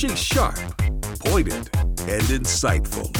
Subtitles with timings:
[0.00, 0.56] She's sharp,
[1.26, 1.68] pointed,
[2.08, 3.12] and insightful.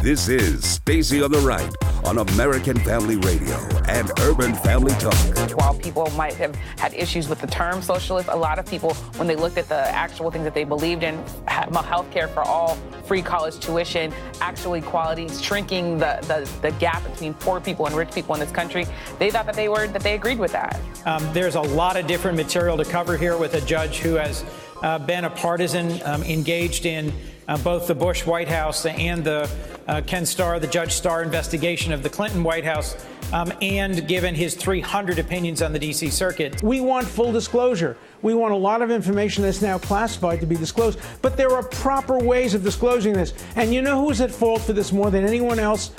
[0.00, 1.68] This is Stacy on the Right
[2.04, 3.56] on American Family Radio
[3.88, 5.12] and Urban Family Talk.
[5.58, 9.26] While people might have had issues with the term socialist, a lot of people, when
[9.26, 11.16] they looked at the actual things that they believed in,
[11.48, 12.76] health care for all,
[13.06, 18.12] free college tuition, actual equality, shrinking the, the, the, gap between poor people and rich
[18.12, 18.86] people in this country,
[19.18, 20.80] they thought that they were that they agreed with that.
[21.06, 24.44] Um, there's a lot of different material to cover here with a judge who has
[24.82, 27.12] uh, been a partisan, um, engaged in
[27.48, 29.50] uh, both the Bush White House and the
[29.88, 32.96] uh, Ken Starr, the Judge Starr investigation of the Clinton White House,
[33.32, 36.10] um, and given his 300 opinions on the D.C.
[36.10, 36.62] Circuit.
[36.62, 37.96] We want full disclosure.
[38.22, 41.62] We want a lot of information that's now classified to be disclosed, but there are
[41.62, 43.34] proper ways of disclosing this.
[43.56, 45.92] And you know who's at fault for this more than anyone else?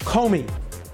[0.00, 0.48] Comey,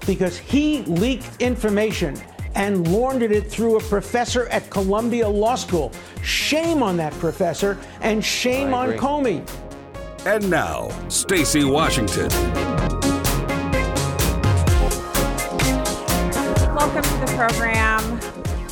[0.05, 2.19] because he leaked information
[2.55, 5.91] and laundered it through a professor at Columbia Law School.
[6.21, 9.47] Shame on that professor and shame on Comey.
[10.25, 12.29] And now, Stacy Washington.
[16.75, 18.19] Welcome to the program.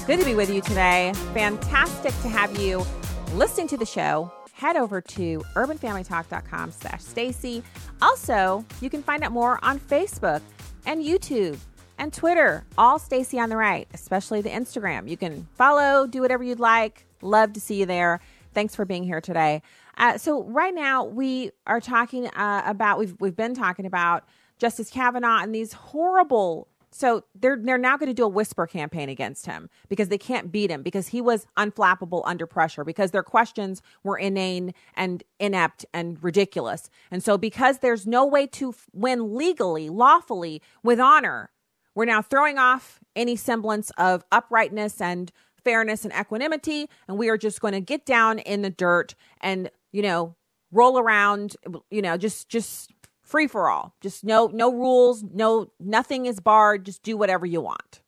[0.07, 1.13] Good to be with you today.
[1.33, 2.85] Fantastic to have you
[3.33, 4.31] listening to the show.
[4.53, 7.63] Head over to urbanfamilytalk.com slash Stacy.
[8.01, 10.41] Also, you can find out more on Facebook
[10.85, 11.57] and YouTube
[12.01, 15.07] and Twitter, all Stacy on the right, especially the Instagram.
[15.07, 17.05] You can follow, do whatever you'd like.
[17.21, 18.19] Love to see you there.
[18.55, 19.61] Thanks for being here today.
[19.97, 24.23] Uh, so right now we are talking uh, about we've we've been talking about
[24.57, 26.67] Justice Kavanaugh and these horrible.
[26.89, 30.51] So they're they're now going to do a whisper campaign against him because they can't
[30.51, 35.85] beat him because he was unflappable under pressure because their questions were inane and inept
[35.93, 36.89] and ridiculous.
[37.11, 41.51] And so because there's no way to win legally, lawfully with honor,
[41.95, 45.31] we're now throwing off any semblance of uprightness and
[45.63, 49.69] fairness and equanimity and we are just going to get down in the dirt and
[49.91, 50.35] you know,
[50.71, 51.55] roll around,
[51.89, 52.91] you know, just just
[53.21, 53.95] free for all.
[54.01, 58.01] Just no no rules, no nothing is barred, just do whatever you want.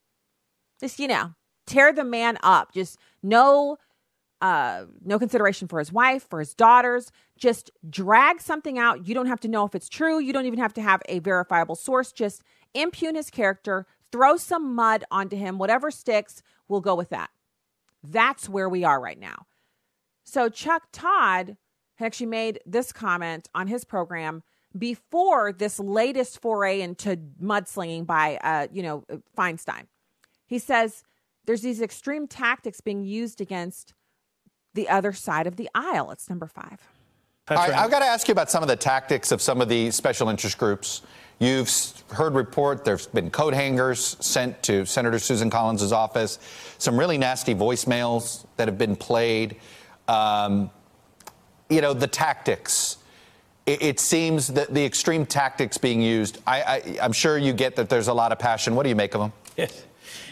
[0.79, 1.33] Just, you know,
[1.66, 2.73] tear the man up.
[2.73, 3.77] Just no
[4.41, 7.11] uh, no consideration for his wife, for his daughters.
[7.38, 9.07] Just drag something out.
[9.07, 10.19] You don't have to know if it's true.
[10.19, 12.11] You don't even have to have a verifiable source.
[12.11, 12.43] Just
[12.73, 15.57] impugn his character, throw some mud onto him.
[15.57, 17.29] Whatever sticks, we'll go with that.
[18.03, 19.45] That's where we are right now.
[20.23, 21.57] So Chuck Todd
[21.95, 24.44] had actually made this comment on his program
[24.78, 29.03] before this latest foray into mudslinging by, uh, you know,
[29.38, 29.84] Feinstein.
[30.47, 31.03] He says
[31.45, 33.94] there's these extreme tactics being used against
[34.73, 36.11] the other side of the aisle.
[36.11, 36.79] It's number five.
[37.50, 37.72] Right.
[37.72, 40.29] I've got to ask you about some of the tactics of some of the special
[40.29, 41.01] interest groups.
[41.43, 41.69] You've
[42.11, 46.39] heard report there's been coat hangers sent to Senator Susan Collins' office,
[46.77, 49.57] some really nasty voicemails that have been played.
[50.07, 50.71] Um,
[51.69, 52.97] you know, the tactics.
[53.65, 57.75] It, it, seems that the extreme tactics being used, I, I, am sure you get
[57.75, 58.75] that there's a lot of passion.
[58.75, 59.33] What do you make of them?
[59.57, 59.83] Yes.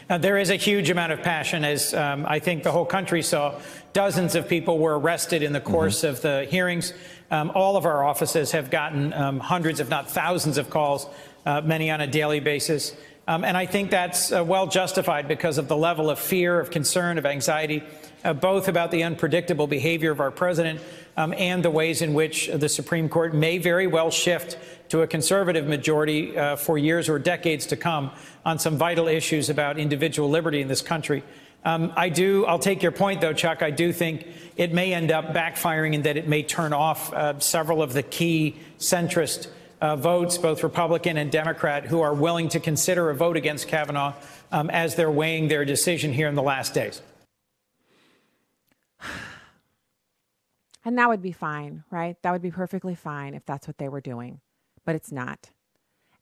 [0.09, 3.22] Now, there is a huge amount of passion, as um, I think the whole country
[3.22, 3.59] saw.
[3.93, 5.72] Dozens of people were arrested in the mm-hmm.
[5.72, 6.07] course mm-hmm.
[6.07, 6.93] of the hearings.
[7.31, 11.08] Um, all of our offices have gotten um, hundreds, if not thousands, of calls,
[11.46, 12.94] uh, many on a daily basis.
[13.28, 16.72] Um, and I think that's uh, well justified because of the level of fear, of
[16.72, 17.84] concern, of anxiety,
[18.25, 20.81] uh, both about the unpredictable behavior of our president,
[21.16, 24.58] um, and the ways in which the Supreme Court may very well shift
[24.90, 28.12] to a conservative majority uh, for years or decades to come
[28.46, 31.24] on some vital issues about individual liberty in this country.
[31.63, 33.61] Um, I do, I'll take your point though, Chuck.
[33.61, 34.27] I do think
[34.57, 38.03] it may end up backfiring in that it may turn off uh, several of the
[38.03, 39.47] key centrist
[39.79, 44.13] uh, votes, both Republican and Democrat, who are willing to consider a vote against Kavanaugh
[44.51, 47.01] um, as they're weighing their decision here in the last days.
[50.83, 52.17] And that would be fine, right?
[52.23, 54.41] That would be perfectly fine if that's what they were doing,
[54.83, 55.51] but it's not.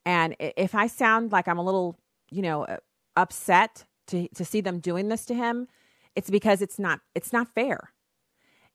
[0.05, 1.97] And if I sound like I'm a little,
[2.29, 2.77] you know, uh,
[3.15, 5.67] upset to, to see them doing this to him,
[6.15, 7.93] it's because it's not it's not fair.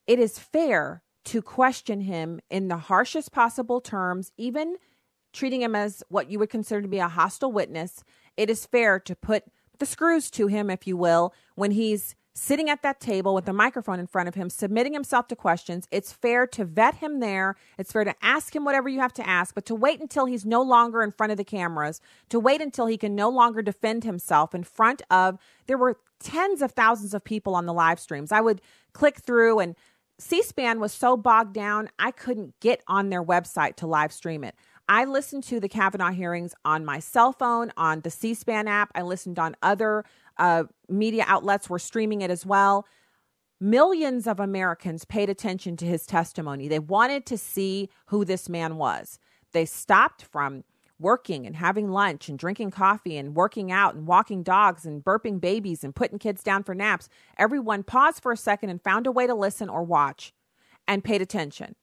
[0.06, 4.76] It is fair to question him in the harshest possible terms, even
[5.32, 8.04] treating him as what you would consider to be a hostile witness.
[8.36, 9.44] It is fair to put
[9.78, 13.52] the screws to him, if you will, when he's sitting at that table with a
[13.52, 15.86] microphone in front of him, submitting himself to questions.
[15.92, 17.54] It's fair to vet him there.
[17.78, 20.44] It's fair to ask him whatever you have to ask, but to wait until he's
[20.44, 22.00] no longer in front of the cameras,
[22.30, 26.60] to wait until he can no longer defend himself in front of, there were tens
[26.60, 28.32] of thousands of people on the live streams.
[28.32, 28.60] I would
[28.92, 29.76] click through and
[30.18, 34.44] C SPAN was so bogged down, I couldn't get on their website to live stream
[34.44, 34.54] it.
[34.88, 38.92] I listened to the Kavanaugh hearings on my cell phone, on the C SPAN app.
[38.94, 40.04] I listened on other
[40.38, 42.86] uh, media outlets were streaming it as well.
[43.60, 46.68] Millions of Americans paid attention to his testimony.
[46.68, 49.18] They wanted to see who this man was.
[49.52, 50.64] They stopped from
[50.98, 55.40] working and having lunch and drinking coffee and working out and walking dogs and burping
[55.40, 57.08] babies and putting kids down for naps.
[57.36, 60.32] Everyone paused for a second and found a way to listen or watch
[60.86, 61.74] and paid attention.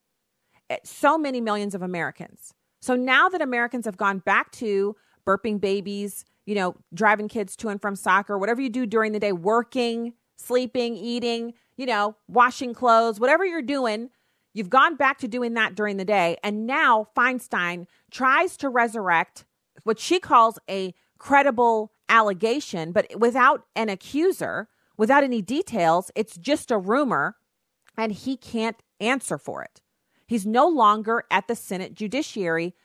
[0.69, 2.53] Eh, so many millions of Americans.
[2.81, 4.95] So now that Americans have gone back to
[5.25, 9.21] burping babies, you know, driving kids to and from soccer, whatever you do during the
[9.21, 14.09] day, working, sleeping, eating, you know, washing clothes, whatever you're doing,
[14.53, 16.35] you've gone back to doing that during the day.
[16.43, 19.45] And now Feinstein tries to resurrect
[19.83, 24.67] what she calls a credible allegation, but without an accuser,
[24.97, 26.11] without any details.
[26.15, 27.37] It's just a rumor,
[27.97, 29.79] and he can't answer for it.
[30.27, 32.75] He's no longer at the Senate Judiciary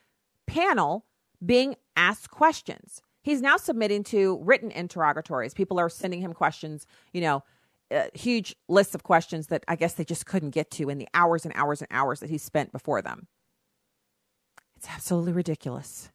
[0.47, 1.05] panel
[1.45, 3.03] being asked questions.
[3.27, 5.53] He's now submitting to written interrogatories.
[5.53, 7.43] People are sending him questions, you know,
[7.91, 11.09] uh, huge lists of questions that I guess they just couldn't get to in the
[11.13, 13.27] hours and hours and hours that he spent before them.
[14.77, 16.13] It's absolutely ridiculous.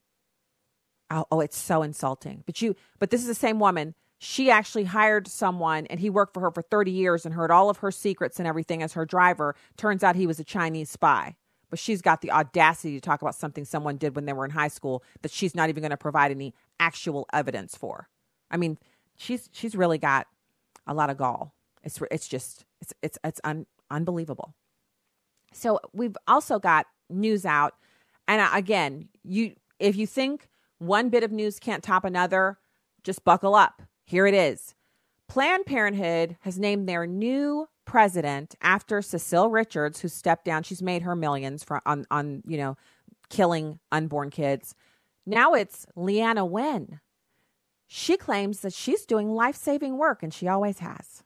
[1.10, 2.44] Oh, oh, it's so insulting.
[2.46, 3.94] But you, but this is the same woman.
[4.20, 7.70] She actually hired someone, and he worked for her for 30 years and heard all
[7.70, 9.54] of her secrets and everything as her driver.
[9.76, 11.36] Turns out he was a Chinese spy
[11.72, 14.52] but she's got the audacity to talk about something someone did when they were in
[14.52, 18.10] high school that she's not even going to provide any actual evidence for.
[18.52, 18.78] I mean,
[19.18, 20.28] she's she's really got
[20.86, 21.56] a lot of gall.
[21.84, 24.54] It's it's just it's it's it's un, unbelievable.
[25.54, 27.76] So we've also got news out,
[28.28, 32.60] and again, you if you think one bit of news can't top another,
[33.04, 33.82] just buckle up.
[34.04, 34.76] Here it is.
[35.30, 40.64] Planned Parenthood has named their new president after Cecile Richards, who stepped down.
[40.64, 42.78] She's made her millions for, on, on, you know,
[43.30, 44.76] killing unborn kids.
[45.26, 47.02] Now it's Leana Wen.
[47.88, 51.24] She claims that she's doing life saving work, and she always has.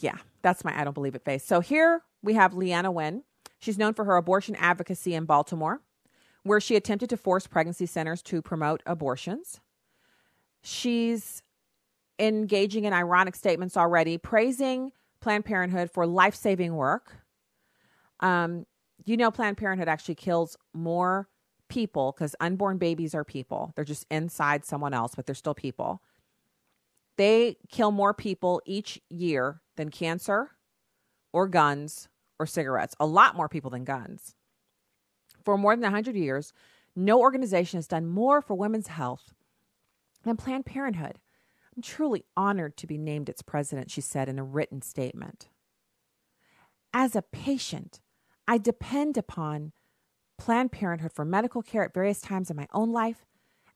[0.00, 1.44] Yeah, that's my I don't believe it face.
[1.44, 3.22] So here we have Leana Wen.
[3.60, 5.82] She's known for her abortion advocacy in Baltimore,
[6.42, 9.60] where she attempted to force pregnancy centers to promote abortions.
[10.62, 11.44] She's
[12.18, 17.18] engaging in ironic statements already, praising Planned Parenthood for life saving work.
[18.20, 18.66] Um,
[19.04, 21.28] you know, Planned Parenthood actually kills more
[21.68, 23.72] people because unborn babies are people.
[23.74, 26.02] They're just inside someone else, but they're still people.
[27.16, 30.52] They kill more people each year than cancer
[31.32, 34.34] or guns or cigarettes, a lot more people than guns.
[35.44, 36.52] For more than 100 years,
[36.94, 39.34] no organization has done more for women's health
[40.24, 41.18] than Planned Parenthood.
[41.78, 45.48] I'm truly honored to be named its president, she said in a written statement.
[46.92, 48.00] As a patient,
[48.48, 49.70] I depend upon
[50.38, 53.26] Planned Parenthood for medical care at various times in my own life.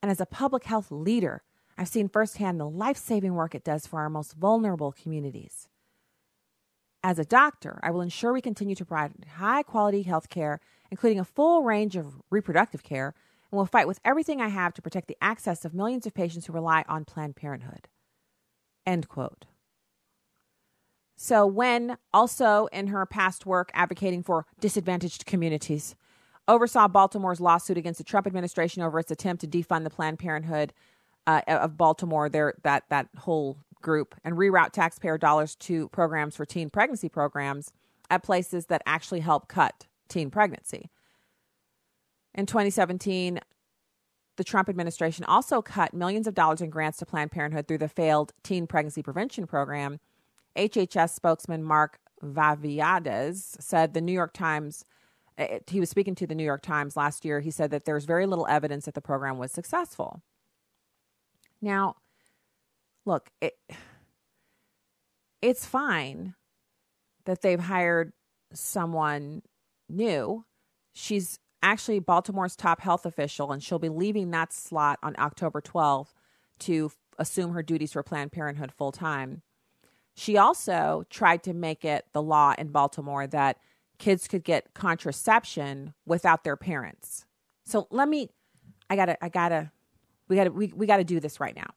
[0.02, 1.44] And as a public health leader,
[1.78, 5.68] I've seen firsthand the life saving work it does for our most vulnerable communities.
[7.04, 10.58] As a doctor, I will ensure we continue to provide high quality health care,
[10.90, 13.14] including a full range of reproductive care,
[13.52, 16.46] and will fight with everything I have to protect the access of millions of patients
[16.46, 17.86] who rely on Planned Parenthood.
[18.86, 19.44] End quote.
[21.14, 25.94] So, Wen also in her past work advocating for disadvantaged communities,
[26.48, 30.72] oversaw Baltimore's lawsuit against the Trump administration over its attempt to defund the Planned Parenthood
[31.28, 36.44] uh, of Baltimore, there that that whole group, and reroute taxpayer dollars to programs for
[36.44, 37.72] teen pregnancy programs
[38.10, 40.90] at places that actually help cut teen pregnancy.
[42.34, 43.40] In 2017,
[44.36, 47.88] the Trump administration also cut millions of dollars in grants to Planned Parenthood through the
[47.88, 50.00] failed teen pregnancy prevention program.
[50.56, 54.84] HHS spokesman Mark Vafiades said the New York Times,
[55.38, 57.40] eh, he was speaking to the New York Times last year.
[57.40, 60.22] He said that there's very little evidence that the program was successful.
[61.60, 61.96] Now,
[63.04, 63.54] look, it,
[65.40, 66.34] it's fine
[67.24, 68.12] that they've hired
[68.52, 69.42] someone
[69.88, 70.44] new.
[70.92, 76.14] She's actually Baltimore's top health official, and she'll be leaving that slot on October 12th
[76.60, 79.42] to f- assume her duties for Planned Parenthood full time.
[80.14, 83.58] She also tried to make it the law in Baltimore that
[83.98, 87.24] kids could get contraception without their parents.
[87.64, 88.28] So let me,
[88.90, 89.70] I gotta, I gotta,
[90.28, 91.70] we gotta, we, we gotta do this right now.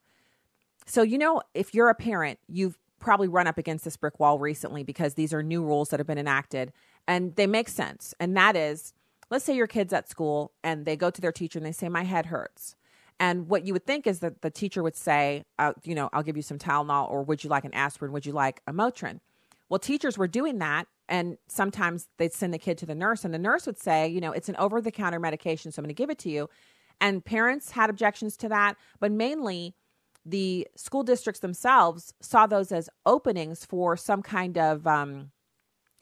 [0.86, 4.40] So, you know, if you're a parent, you've probably run up against this brick wall
[4.40, 6.74] recently because these are new rules that have been enacted
[7.08, 8.14] and they make sense.
[8.20, 8.94] And that is,
[9.30, 11.90] let's say your kid's at school and they go to their teacher and they say,
[11.90, 12.76] My head hurts.
[13.20, 16.24] And what you would think is that the teacher would say, uh, you know, I'll
[16.24, 18.12] give you some Tylenol, or would you like an aspirin?
[18.12, 19.22] Would you like a Motrin?
[19.70, 20.88] Well, teachers were doing that.
[21.08, 24.20] And sometimes they'd send the kid to the nurse, and the nurse would say, you
[24.20, 26.50] know, it's an over the counter medication, so I'm going to give it to you.
[27.00, 28.76] And parents had objections to that.
[29.00, 29.76] But mainly,
[30.26, 35.32] the school districts themselves saw those as openings for some kind of um,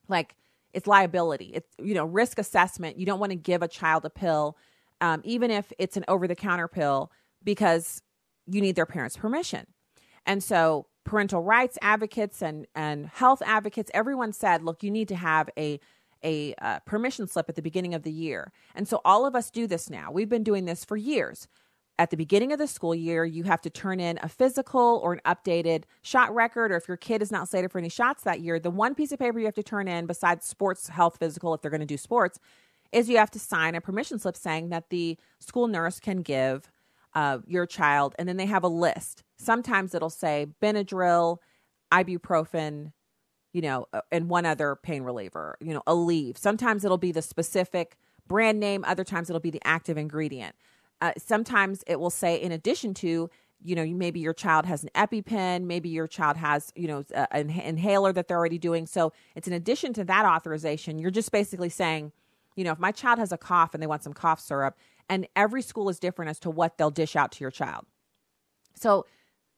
[0.07, 0.35] like
[0.73, 1.51] it's liability.
[1.53, 2.97] It's you know risk assessment.
[2.97, 4.57] You don't want to give a child a pill,
[5.01, 7.11] um, even if it's an over the counter pill,
[7.43, 8.01] because
[8.47, 9.67] you need their parents' permission.
[10.25, 15.15] And so parental rights advocates and and health advocates, everyone said, look, you need to
[15.15, 15.79] have a
[16.23, 18.53] a uh, permission slip at the beginning of the year.
[18.73, 20.09] And so all of us do this now.
[20.09, 21.49] We've been doing this for years
[21.99, 25.13] at the beginning of the school year, you have to turn in a physical or
[25.13, 28.41] an updated shot record, or if your kid is not slated for any shots that
[28.41, 31.53] year, the one piece of paper you have to turn in, besides sports health physical,
[31.53, 32.39] if they're going to do sports,
[32.91, 36.71] is you have to sign a permission slip saying that the school nurse can give
[37.13, 39.23] uh, your child, and then they have a list.
[39.37, 41.37] Sometimes it'll say Benadryl,
[41.91, 42.91] ibuprofen,
[43.51, 46.39] you know, uh, and one other pain reliever, you know, Aleve.
[46.39, 47.97] Sometimes it'll be the specific
[48.27, 50.55] brand name, other times it'll be the active ingredient.
[51.03, 53.29] Uh, sometimes it will say, in addition to,
[53.61, 57.49] you know, maybe your child has an EpiPen, maybe your child has, you know, an
[57.49, 58.87] inhaler that they're already doing.
[58.87, 62.13] So it's in addition to that authorization, you're just basically saying,
[62.55, 64.77] you know, if my child has a cough and they want some cough syrup,
[65.09, 67.85] and every school is different as to what they'll dish out to your child.
[68.73, 69.05] So,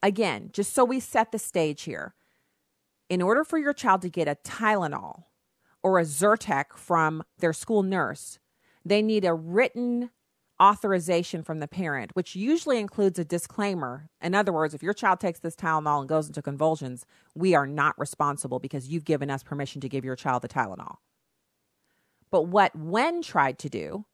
[0.02, 2.16] again, just so we set the stage here,
[3.08, 5.25] in order for your child to get a Tylenol
[5.84, 8.40] or a Zyrtec from their school nurse,
[8.84, 10.10] they need a written
[10.62, 14.10] authorization from the parent, which usually includes a disclaimer.
[14.22, 17.68] In other words, if your child takes this Tylenol and goes into convulsions, we are
[17.68, 20.98] not responsible because you've given us permission to give your child the Tylenol.
[22.32, 24.06] But what Wen tried to do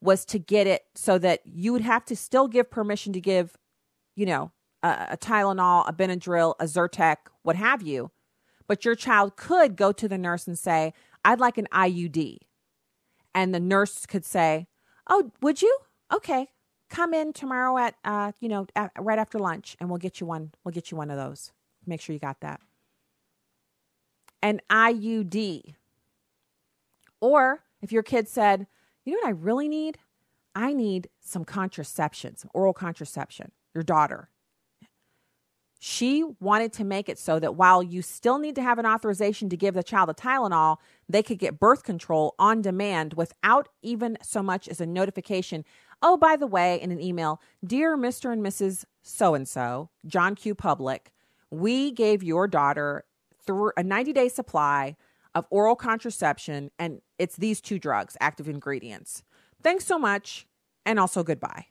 [0.00, 3.56] was to get it so that you would have to still give permission to give,
[4.14, 8.10] you know, a, a Tylenol, a Benadryl, a Zyrtec, what have you.
[8.66, 10.92] But your child could go to the nurse and say,
[11.24, 12.38] I'd like an IUD.
[13.34, 14.66] And the nurse could say,
[15.08, 15.78] Oh, would you?
[16.12, 16.48] Okay.
[16.90, 20.26] Come in tomorrow at uh, you know, at, right after lunch and we'll get you
[20.26, 20.52] one.
[20.64, 21.52] We'll get you one of those.
[21.86, 22.60] Make sure you got that.
[24.42, 25.74] An IUD.
[27.20, 28.66] Or if your kid said,
[29.04, 29.98] "You know what I really need?
[30.54, 34.30] I need some contraception, some oral contraception." Your daughter,
[35.78, 39.48] she wanted to make it so that while you still need to have an authorization
[39.48, 44.18] to give the child a Tylenol, they could get birth control on demand without even
[44.22, 45.64] so much as a notification.
[46.02, 48.32] Oh, by the way, in an email, dear Mr.
[48.32, 48.84] and Mrs.
[49.02, 50.54] So and so, John Q.
[50.54, 51.12] Public,
[51.50, 53.04] we gave your daughter
[53.44, 54.96] through a 90 day supply
[55.34, 59.22] of oral contraception, and it's these two drugs, active ingredients.
[59.62, 60.46] Thanks so much,
[60.84, 61.66] and also goodbye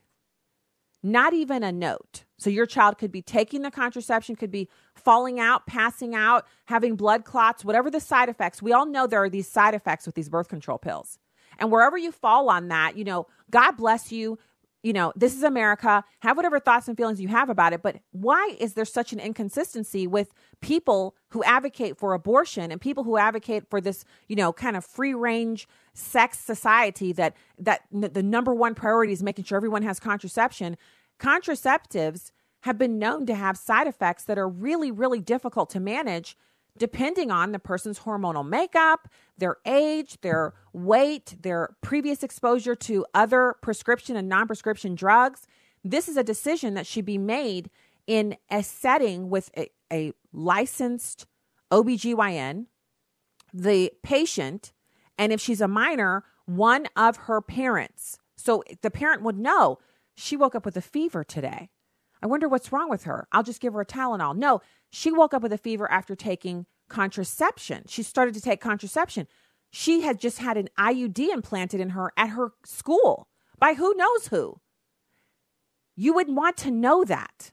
[1.03, 2.23] not even a note.
[2.37, 6.95] So your child could be taking the contraception, could be falling out, passing out, having
[6.95, 8.61] blood clots, whatever the side effects.
[8.61, 11.17] We all know there are these side effects with these birth control pills.
[11.59, 14.37] And wherever you fall on that, you know, God bless you
[14.83, 16.03] you know, this is America.
[16.19, 17.81] Have whatever thoughts and feelings you have about it.
[17.81, 23.03] But why is there such an inconsistency with people who advocate for abortion and people
[23.03, 28.23] who advocate for this, you know, kind of free range sex society that that the
[28.23, 30.77] number one priority is making sure everyone has contraception?
[31.19, 32.31] Contraceptives
[32.61, 36.37] have been known to have side effects that are really, really difficult to manage
[36.77, 39.07] depending on the person's hormonal makeup,
[39.37, 45.47] their age, their weight, their previous exposure to other prescription and non prescription drugs.
[45.83, 47.69] This is a decision that should be made
[48.05, 51.25] in a setting with a, a licensed
[51.71, 52.67] OBGYN,
[53.53, 54.71] the patient,
[55.17, 58.19] and if she's a minor, one of her parents.
[58.35, 59.79] So the parent would know
[60.17, 61.69] she woke up with a fever today.
[62.21, 63.27] I wonder what's wrong with her.
[63.31, 64.35] I'll just give her a Tylenol.
[64.35, 67.83] No, she woke up with a fever after taking contraception.
[67.87, 69.27] She started to take contraception.
[69.69, 73.27] She had just had an IUD implanted in her at her school
[73.59, 74.59] by who knows who.
[75.95, 77.51] You would want to know that.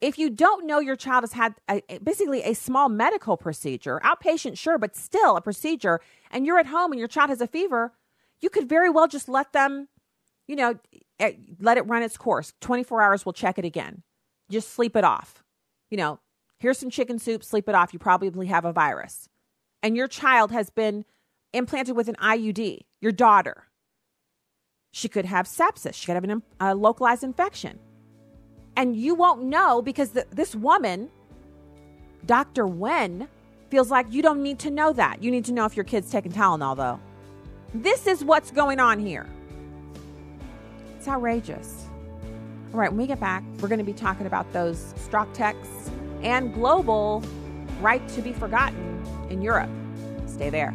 [0.00, 4.58] If you don't know your child has had a, basically a small medical procedure, outpatient,
[4.58, 7.94] sure, but still a procedure, and you're at home and your child has a fever,
[8.40, 9.88] you could very well just let them,
[10.46, 10.78] you know,
[11.18, 12.52] eh, let it run its course.
[12.60, 14.02] 24 hours, we'll check it again.
[14.50, 15.42] Just sleep it off.
[15.90, 16.20] You know,
[16.58, 17.92] Here's some chicken soup, sleep it off.
[17.92, 19.28] You probably have a virus.
[19.82, 21.04] And your child has been
[21.52, 23.64] implanted with an IUD, your daughter.
[24.92, 27.78] She could have sepsis, she could have an, a localized infection.
[28.74, 31.10] And you won't know because the, this woman,
[32.24, 32.66] Dr.
[32.66, 33.28] Wen,
[33.70, 35.22] feels like you don't need to know that.
[35.22, 37.00] You need to know if your kid's taking Tylenol, though.
[37.74, 39.26] This is what's going on here.
[41.08, 41.86] Outrageous.
[42.72, 45.90] All right, when we get back, we're going to be talking about those Strzok texts
[46.22, 47.22] and global
[47.80, 49.70] right to be forgotten in Europe.
[50.26, 50.74] Stay there.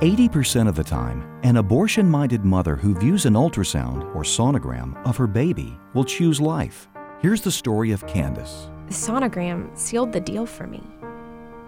[0.00, 5.16] 80% of the time, an abortion minded mother who views an ultrasound or sonogram of
[5.16, 6.88] her baby will choose life.
[7.20, 8.70] Here's the story of Candace.
[8.88, 10.82] The sonogram sealed the deal for me.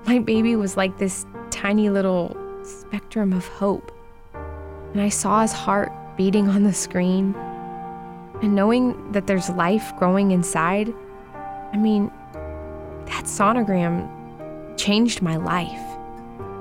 [0.06, 2.34] My baby was like this tiny little
[2.64, 3.92] spectrum of hope.
[4.94, 7.34] And I saw his heart beating on the screen.
[8.40, 10.94] And knowing that there's life growing inside,
[11.74, 12.10] I mean,
[13.04, 14.08] that sonogram
[14.78, 15.98] changed my life.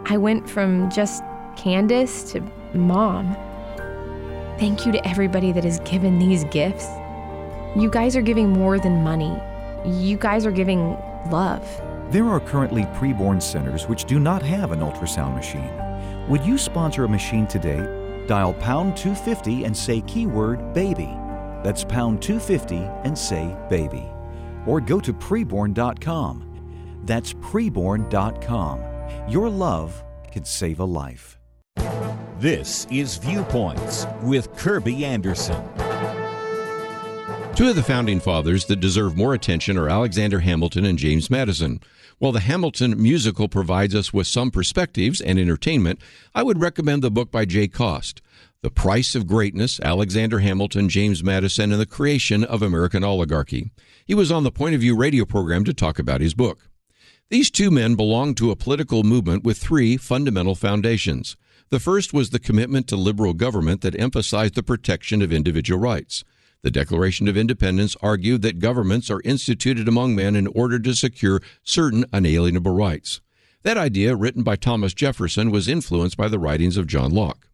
[0.07, 1.23] I went from just
[1.55, 2.41] Candace to
[2.73, 3.33] mom.
[4.59, 6.85] Thank you to everybody that has given these gifts.
[7.77, 9.39] You guys are giving more than money.
[9.85, 10.97] You guys are giving
[11.31, 11.65] love.
[12.11, 15.71] There are currently preborn centers which do not have an ultrasound machine.
[16.27, 18.25] Would you sponsor a machine today?
[18.27, 21.09] Dial pound 250 and say keyword baby.
[21.63, 24.05] That's pound 250 and say baby.
[24.65, 27.01] Or go to preborn.com.
[27.05, 28.83] That's preborn.com.
[29.27, 31.37] Your love can save a life.
[32.39, 35.61] This is Viewpoints with Kirby Anderson.
[37.59, 41.81] Two of the founding fathers that deserve more attention are Alexander Hamilton and James Madison.
[42.17, 45.99] While the Hamilton musical provides us with some perspectives and entertainment,
[46.33, 48.21] I would recommend the book by Jay Cost.
[48.61, 53.71] The Price of Greatness, Alexander Hamilton, James Madison, and the Creation of American Oligarchy.
[54.05, 56.69] He was on the Point of View radio program to talk about his book.
[57.29, 61.35] These two men belonged to a political movement with three fundamental foundations.
[61.71, 66.23] The first was the commitment to liberal government that emphasized the protection of individual rights.
[66.61, 71.41] The Declaration of Independence argued that governments are instituted among men in order to secure
[71.63, 73.21] certain unalienable rights.
[73.63, 77.49] That idea, written by Thomas Jefferson, was influenced by the writings of John Locke.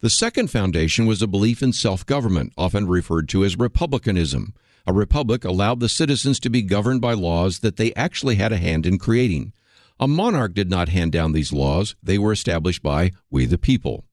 [0.00, 4.54] The second foundation was a belief in self government, often referred to as republicanism.
[4.86, 8.58] A republic allowed the citizens to be governed by laws that they actually had a
[8.58, 9.52] hand in creating.
[9.98, 14.04] A monarch did not hand down these laws, they were established by we the people.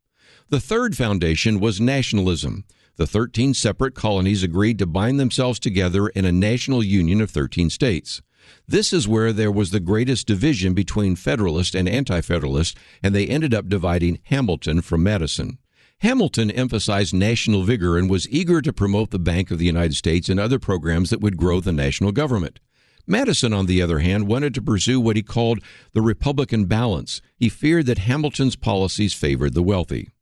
[0.49, 2.63] The third foundation was nationalism.
[2.95, 7.71] The 13 separate colonies agreed to bind themselves together in a national union of 13
[7.71, 8.21] states.
[8.67, 13.25] This is where there was the greatest division between Federalist and Anti Federalist, and they
[13.25, 15.57] ended up dividing Hamilton from Madison.
[16.01, 20.29] Hamilton emphasized national vigor and was eager to promote the Bank of the United States
[20.29, 22.59] and other programs that would grow the national government.
[23.07, 25.59] Madison, on the other hand, wanted to pursue what he called
[25.93, 27.21] the Republican balance.
[27.37, 30.12] He feared that Hamilton's policies favored the wealthy.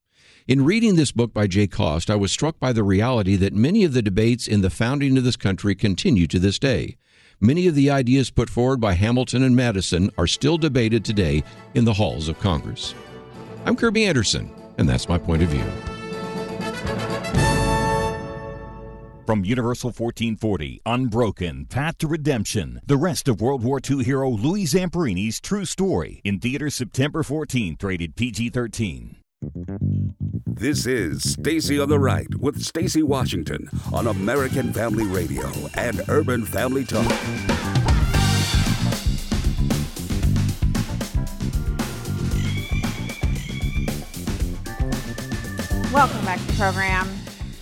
[0.48, 3.84] In reading this book by Jay Cost, I was struck by the reality that many
[3.84, 6.98] of the debates in the founding of this country continue to this day.
[7.40, 11.44] Many of the ideas put forward by Hamilton and Madison are still debated today
[11.76, 12.96] in the halls of Congress.
[13.66, 15.64] I'm Kirby Anderson and that's my point of view.
[19.28, 24.66] From Universal 1440, Unbroken, Path to Redemption, the rest of World War II hero Louis
[24.66, 29.21] Zamperini's true story in theaters September 14th, rated PG 13.
[29.42, 36.46] This is Stacy on the Right with Stacy Washington on American Family Radio and Urban
[36.46, 37.08] Family Talk.
[45.92, 47.08] Welcome back to the program.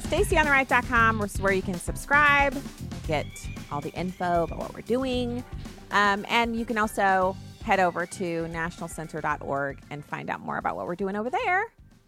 [0.03, 2.61] StacyOnTheRight.com is where you can subscribe,
[3.07, 3.25] get
[3.71, 5.45] all the info about what we're doing,
[5.91, 7.37] um, and you can also
[7.69, 11.65] head over to nationalcenter.org and find out more about what we're doing over there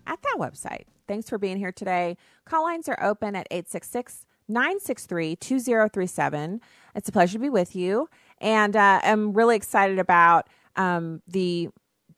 [0.08, 0.86] at that website.
[1.08, 2.17] Thanks for being here today.
[2.45, 6.62] Call lines are open at 866 963 2037.
[6.95, 8.10] It's a pleasure to be with you.
[8.39, 11.69] And uh, I'm really excited about um, the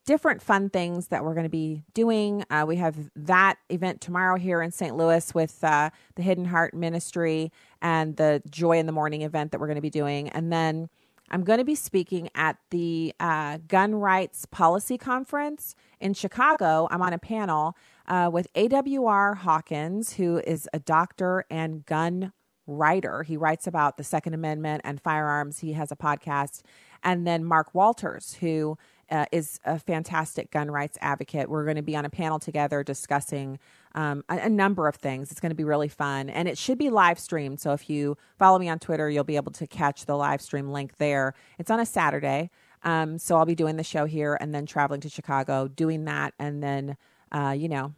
[0.05, 2.45] different fun things that we're going to be doing.
[2.49, 4.95] Uh, we have that event tomorrow here in St.
[4.95, 7.51] Louis with uh, the Hidden Heart Ministry
[7.81, 10.29] and the Joy in the Morning event that we're going to be doing.
[10.29, 10.87] And then
[11.33, 16.87] I'm going to be speaking at the uh, Gun Rights Policy Conference in Chicago.
[16.91, 17.75] I'm on a panel
[18.07, 19.33] uh, with A.W.R.
[19.33, 22.33] Hawkins, who is a doctor and gun
[22.67, 23.23] writer.
[23.23, 25.57] He writes about the Second Amendment and firearms.
[25.57, 26.61] He has a podcast.
[27.03, 28.77] And then Mark Walters, who
[29.13, 31.47] uh, is a fantastic gun rights advocate.
[31.47, 33.59] We're going to be on a panel together discussing
[33.93, 35.29] um, a, a, number of things.
[35.29, 37.59] It's going to be really fun, and it should be live streamed.
[37.59, 40.69] So if you follow me on Twitter, you'll be able to catch the live stream
[40.71, 41.35] link there.
[41.59, 42.49] It's on a Saturday,
[42.81, 46.33] um, so I'll be doing the show here and then traveling to Chicago, doing that,
[46.39, 46.97] and then
[47.31, 47.93] uh, you know,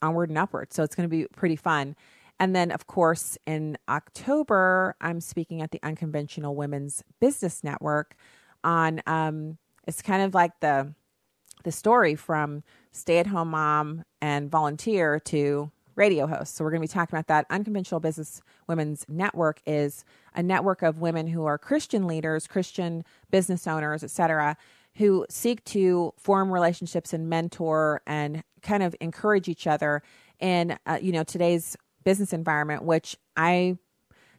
[0.00, 0.72] onward and upward.
[0.72, 1.96] So it's going to be pretty fun.
[2.38, 8.14] And then, of course, in October, I'm speaking at the Unconventional Women's Business Network
[8.64, 10.94] on um, it's kind of like the
[11.64, 12.62] the story from
[12.92, 16.54] stay at home mom and volunteer to radio host.
[16.54, 17.46] So we're going to be talking about that.
[17.50, 23.66] Unconventional Business Women's Network is a network of women who are Christian leaders, Christian business
[23.66, 24.56] owners, etc.,
[24.96, 30.02] who seek to form relationships and mentor and kind of encourage each other
[30.40, 33.76] in uh, you know today's business environment, which I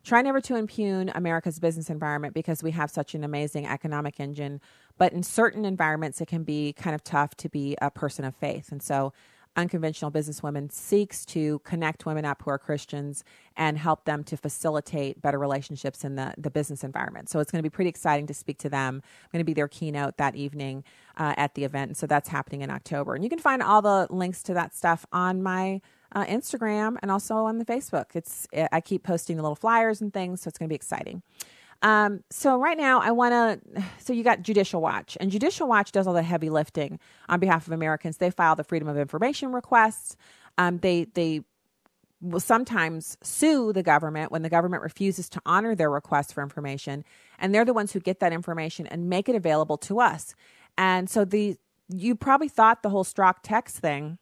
[0.03, 4.61] try never to impugn America's business environment because we have such an amazing economic engine.
[4.97, 8.35] But in certain environments, it can be kind of tough to be a person of
[8.35, 8.71] faith.
[8.71, 9.13] And so
[9.57, 13.25] Unconventional Businesswomen seeks to connect women up who are Christians
[13.57, 17.29] and help them to facilitate better relationships in the, the business environment.
[17.29, 19.01] So it's going to be pretty exciting to speak to them.
[19.03, 20.85] I'm going to be their keynote that evening
[21.17, 21.89] uh, at the event.
[21.89, 23.13] And so that's happening in October.
[23.13, 25.81] And you can find all the links to that stuff on my
[26.13, 28.15] uh, Instagram and also on the Facebook.
[28.15, 31.23] It's I keep posting the little flyers and things, so it's going to be exciting.
[31.81, 33.83] Um, so right now, I want to.
[33.99, 37.67] So you got Judicial Watch, and Judicial Watch does all the heavy lifting on behalf
[37.67, 38.17] of Americans.
[38.17, 40.17] They file the Freedom of Information requests.
[40.57, 41.43] Um, they they
[42.19, 47.05] will sometimes sue the government when the government refuses to honor their request for information,
[47.37, 50.33] and they're the ones who get that information and make it available to us.
[50.77, 54.17] And so the you probably thought the whole Strzok text thing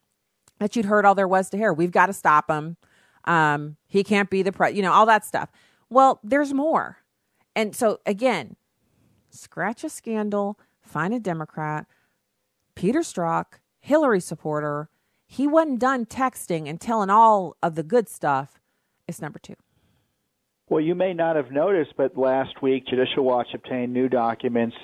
[0.60, 1.74] that you'd heard all there was to hear.
[1.74, 2.78] We've got to stop him.
[3.26, 5.52] Um, he can't be the pre, you know, all that stuff.
[5.89, 6.98] Well, there's more.
[7.56, 8.56] And so again,
[9.30, 11.88] scratch a scandal, find a Democrat,
[12.76, 14.89] Peter Strzok, Hillary supporter.
[15.26, 18.60] He wasn't done texting and telling all of the good stuff.
[19.08, 19.56] It's number two.
[20.69, 24.76] Well, you may not have noticed, but last week Judicial Watch obtained new documents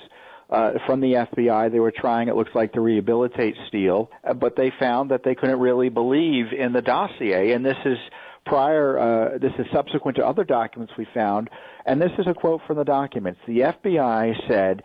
[0.50, 1.70] uh, from the FBI.
[1.70, 5.34] They were trying, it looks like, to rehabilitate Steele, uh, but they found that they
[5.34, 7.52] couldn't really believe in the dossier.
[7.52, 7.98] And this is
[8.44, 11.50] prior, uh, this is subsequent to other documents we found,
[11.84, 13.40] and this is a quote from the documents.
[13.46, 14.82] The FBI said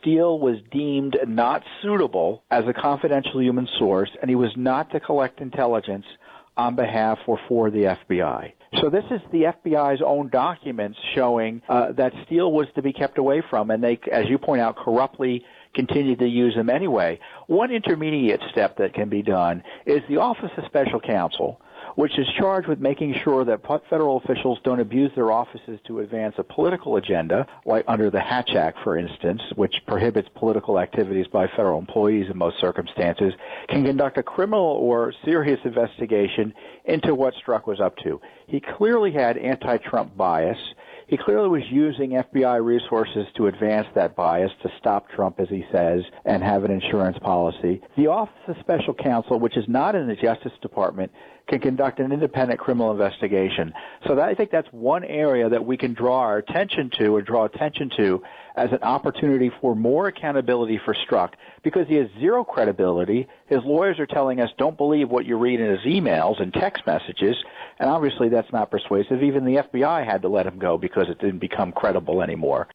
[0.00, 5.00] Steele was deemed not suitable as a confidential human source, and he was not to
[5.00, 6.06] collect intelligence
[6.56, 8.52] on behalf or for the FBI.
[8.80, 13.18] So this is the FBI's own documents showing uh, that Steele was to be kept
[13.18, 17.18] away from, and they, as you point out, corruptly continued to use them anyway.
[17.46, 21.60] One intermediate step that can be done is the Office of Special Counsel
[21.94, 26.34] which is charged with making sure that federal officials don't abuse their offices to advance
[26.38, 31.46] a political agenda, like under the Hatch Act, for instance, which prohibits political activities by
[31.48, 33.32] federal employees in most circumstances,
[33.68, 36.52] can conduct a criminal or serious investigation
[36.84, 38.20] into what Strzok was up to.
[38.46, 40.58] He clearly had anti-Trump bias.
[41.06, 45.64] He clearly was using FBI resources to advance that bias, to stop Trump, as he
[45.70, 47.82] says, and have an insurance policy.
[47.96, 51.12] The Office of Special Counsel, which is not in the Justice Department,
[51.46, 53.72] can conduct an independent criminal investigation.
[54.06, 57.22] So that, I think that's one area that we can draw our attention to or
[57.22, 58.22] draw attention to
[58.56, 61.30] as an opportunity for more accountability for Strzok
[61.62, 63.26] because he has zero credibility.
[63.46, 66.86] His lawyers are telling us don't believe what you read in his emails and text
[66.86, 67.36] messages,
[67.78, 69.22] and obviously that's not persuasive.
[69.22, 72.68] Even the FBI had to let him go because it didn't become credible anymore.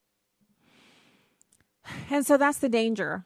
[2.10, 3.26] And so that's the danger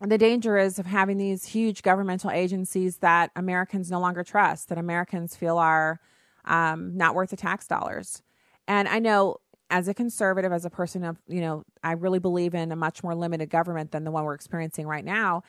[0.00, 4.78] the danger is of having these huge governmental agencies that Americans no longer trust, that
[4.78, 6.00] Americans feel are
[6.44, 8.22] um, not worth the tax dollars.
[8.68, 9.36] And I know
[9.70, 13.02] as a conservative, as a person of, you know, I really believe in a much
[13.02, 15.42] more limited government than the one we're experiencing right now.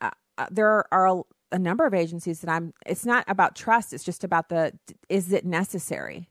[0.00, 3.92] Uh, uh there are a, a number of agencies that I'm, it's not about trust,
[3.92, 4.72] it's just about the,
[5.08, 6.28] is it necessary?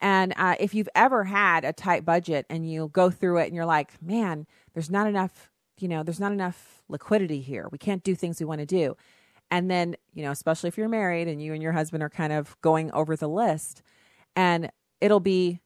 [0.00, 3.54] And uh, if you've ever had a tight budget and you go through it and
[3.54, 7.68] you're like, man, there's not enough, you know, there's not enough liquidity here.
[7.70, 8.96] We can't do things we want to do.
[9.50, 12.32] And then, you know, especially if you're married and you and your husband are kind
[12.32, 13.82] of going over the list,
[14.36, 15.60] and it'll be,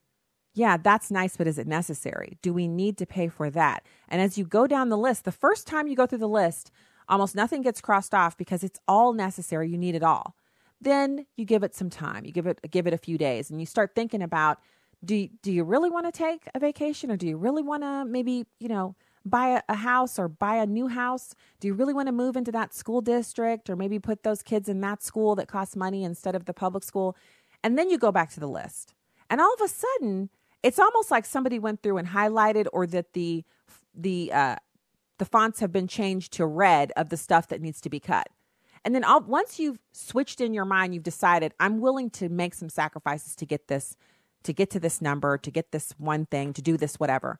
[0.54, 2.38] yeah, that's nice, but is it necessary?
[2.40, 3.84] Do we need to pay for that?
[4.08, 6.70] And as you go down the list, the first time you go through the list,
[7.08, 9.68] almost nothing gets crossed off because it's all necessary.
[9.68, 10.36] You need it all.
[10.80, 12.24] Then you give it some time.
[12.24, 14.58] You give it give it a few days, and you start thinking about
[15.04, 18.04] do do you really want to take a vacation, or do you really want to
[18.04, 21.34] maybe you know buy a, a house or buy a new house?
[21.58, 24.68] Do you really want to move into that school district or maybe put those kids
[24.68, 27.16] in that school that costs money instead of the public school?
[27.62, 28.94] And then you go back to the list.
[29.30, 30.28] And all of a sudden,
[30.64, 33.44] it's almost like somebody went through and highlighted or that the
[33.94, 34.56] the uh,
[35.18, 38.28] the fonts have been changed to red of the stuff that needs to be cut.
[38.84, 42.68] And then once you've switched in your mind, you've decided I'm willing to make some
[42.68, 43.96] sacrifices to get this
[44.42, 47.38] to get to this number, to get this one thing, to do this whatever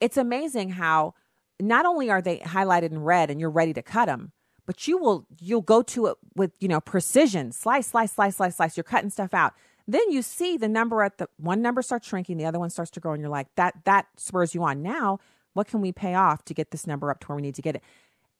[0.00, 1.14] it's amazing how
[1.60, 4.32] not only are they highlighted in red and you're ready to cut them,
[4.66, 8.56] but you will you'll go to it with you know precision, slice, slice, slice, slice,
[8.56, 8.76] slice.
[8.76, 9.54] You're cutting stuff out.
[9.90, 12.90] Then you see the number at the one number starts shrinking, the other one starts
[12.92, 14.82] to grow, and you're like, that that spurs you on.
[14.82, 15.18] Now,
[15.54, 17.62] what can we pay off to get this number up to where we need to
[17.62, 17.82] get it?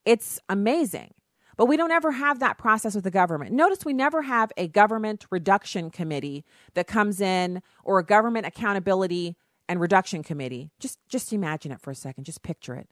[0.05, 1.15] It's amazing.
[1.57, 3.51] But we don't ever have that process with the government.
[3.51, 9.35] Notice we never have a government reduction committee that comes in or a government accountability
[9.67, 10.69] and reduction committee.
[10.79, 12.23] Just just imagine it for a second.
[12.25, 12.87] Just picture it.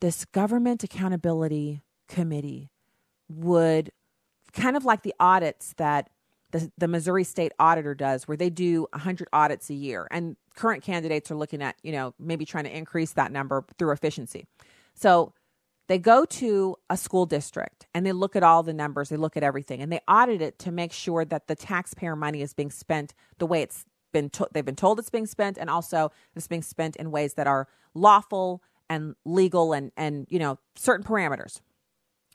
[0.00, 2.70] This government accountability committee
[3.28, 3.90] would
[4.52, 6.10] kind of like the audits that
[6.54, 10.06] the, the Missouri State Auditor does, where they do 100 audits a year.
[10.12, 13.90] And current candidates are looking at, you know, maybe trying to increase that number through
[13.90, 14.46] efficiency.
[14.94, 15.32] So
[15.88, 19.36] they go to a school district and they look at all the numbers, they look
[19.36, 22.70] at everything, and they audit it to make sure that the taxpayer money is being
[22.70, 26.46] spent the way it's been to- they've been told it's being spent, and also it's
[26.46, 31.60] being spent in ways that are lawful and legal and and you know certain parameters.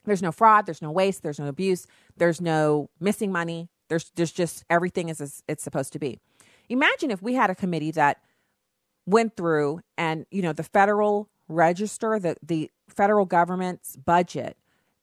[0.04, 3.70] There's no fraud, there's no waste, there's no abuse, there's no missing money.
[3.90, 6.20] There's there's just everything is as it's supposed to be.
[6.70, 8.22] Imagine if we had a committee that
[9.06, 14.58] went through and you know the federal register the the federal government's budget,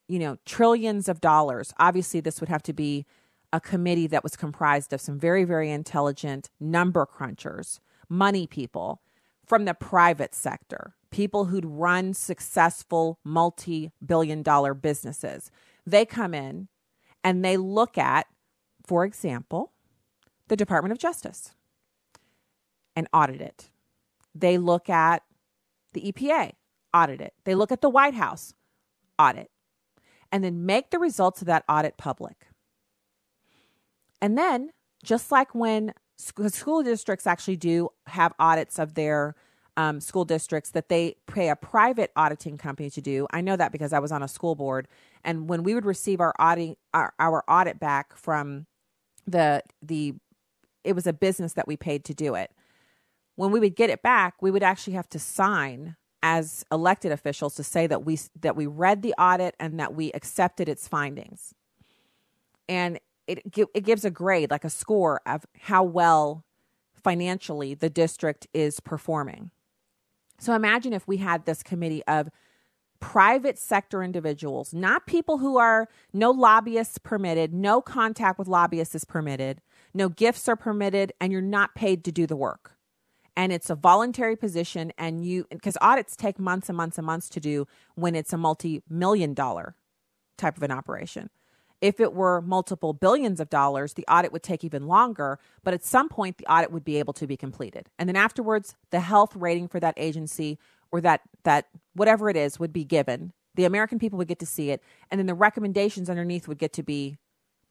[0.09, 1.75] you know, trillions of dollars.
[1.79, 3.05] Obviously this would have to be
[3.53, 9.03] a committee that was comprised of some very very intelligent number crunchers, money people
[9.45, 15.51] from the private sector, people who'd run successful multi-billion dollar businesses.
[15.87, 16.69] They come in
[17.23, 18.27] and they look at
[18.87, 19.73] for example,
[20.49, 21.55] the Department of Justice
[22.95, 23.71] and audit it.
[24.35, 25.23] They look at
[25.93, 26.53] the EPA,
[26.95, 27.35] audit it.
[27.45, 28.55] They look at the White House,
[29.19, 29.51] audit,
[30.31, 32.49] and then make the results of that audit public.
[34.21, 34.71] And then,
[35.03, 39.35] just like when school districts actually do have audits of their
[39.77, 43.27] um, school districts that they pay a private auditing company to do.
[43.31, 44.89] I know that because I was on a school board,
[45.23, 48.67] and when we would receive our audit our, our audit back from
[49.27, 50.15] the the
[50.85, 52.51] it was a business that we paid to do it.
[53.35, 57.55] When we would get it back, we would actually have to sign as elected officials
[57.57, 61.55] to say that we that we read the audit and that we accepted its findings.
[62.69, 63.43] And it
[63.75, 66.45] it gives a grade like a score of how well
[67.03, 69.51] financially the district is performing.
[70.39, 72.29] So imagine if we had this committee of
[73.01, 79.05] private sector individuals, not people who are no lobbyists permitted, no contact with lobbyists is
[79.05, 79.61] permitted,
[79.95, 82.73] no gifts are permitted, and you're not paid to do the work.
[83.37, 87.29] And it's a voluntary position, and you because audits take months and months and months
[87.31, 89.75] to do when it's a multi million dollar
[90.39, 91.31] type of an operation.
[91.83, 95.85] If it were multiple billions of dollars, the audit would take even longer, but at
[95.85, 97.91] some point, the audit would be able to be completed.
[97.99, 100.59] And then afterwards, the health rating for that agency
[100.91, 103.33] or that that whatever it is would be given.
[103.55, 106.73] The American people would get to see it, and then the recommendations underneath would get
[106.75, 107.17] to be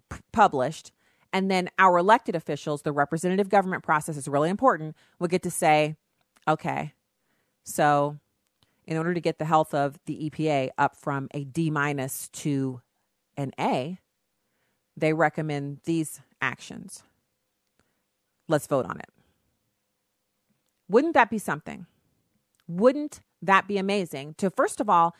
[0.09, 0.91] p- published.
[1.31, 5.51] And then our elected officials, the representative government process is really important, would get to
[5.51, 5.95] say,
[6.47, 6.93] okay,
[7.63, 8.17] so
[8.85, 12.81] in order to get the health of the EPA up from a D minus to
[13.37, 13.99] an A,
[14.95, 17.03] they recommend these actions.
[18.47, 19.09] Let's vote on it.
[20.87, 21.87] Wouldn't that be something?
[22.67, 25.15] Wouldn't that be amazing to, first of all,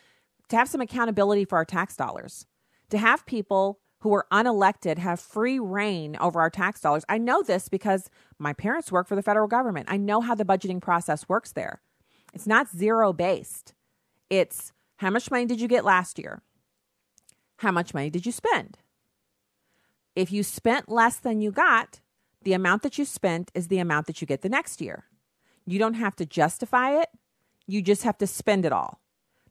[0.50, 2.46] to have some accountability for our tax dollars,
[2.90, 7.06] to have people who are unelected have free reign over our tax dollars?
[7.10, 9.88] I know this because my parents work for the federal government.
[9.90, 11.82] I know how the budgeting process works there.
[12.34, 13.74] It's not zero based,
[14.30, 16.42] it's how much money did you get last year?
[17.58, 18.78] How much money did you spend?
[20.16, 22.00] If you spent less than you got,
[22.42, 25.06] the amount that you spent is the amount that you get the next year.
[25.66, 27.10] You don't have to justify it.
[27.68, 29.02] You just have to spend it all.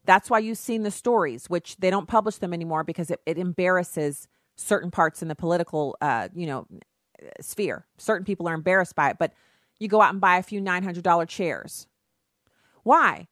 [0.05, 3.39] That's why you've seen the stories, which they don't publish them anymore because it, it
[3.39, 6.67] embarrasses certain parts in the political, uh, you know,
[7.41, 7.87] sphere.
[7.97, 9.33] Certain people are embarrassed by it, but
[9.79, 11.87] you go out and buy a few $900 chairs.
[12.83, 13.29] Why?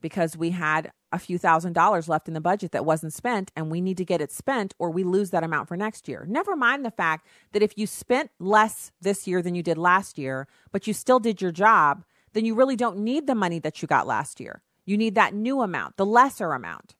[0.00, 3.70] Because we had a few thousand dollars left in the budget that wasn't spent and
[3.70, 6.24] we need to get it spent or we lose that amount for next year.
[6.26, 10.16] Never mind the fact that if you spent less this year than you did last
[10.16, 13.82] year, but you still did your job, then you really don't need the money that
[13.82, 14.62] you got last year.
[14.84, 16.94] You need that new amount, the lesser amount.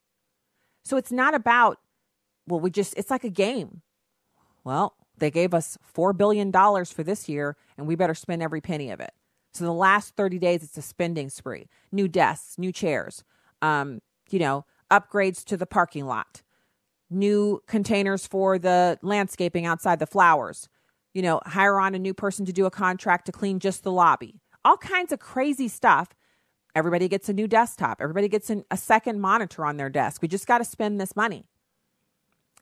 [0.85, 1.79] So it's not about,
[2.47, 3.81] well, we just, it's like a game.
[4.63, 8.91] Well, they gave us $4 billion for this year, and we better spend every penny
[8.91, 9.11] of it.
[9.53, 11.67] So the last 30 days, it's a spending spree.
[11.91, 13.23] New desks, new chairs,
[13.61, 16.41] um, you know, upgrades to the parking lot,
[17.09, 20.69] new containers for the landscaping outside the flowers,
[21.13, 23.91] you know, hire on a new person to do a contract to clean just the
[23.91, 26.09] lobby all kinds of crazy stuff.
[26.75, 28.01] Everybody gets a new desktop.
[28.01, 30.21] Everybody gets an, a second monitor on their desk.
[30.21, 31.45] We just got to spend this money.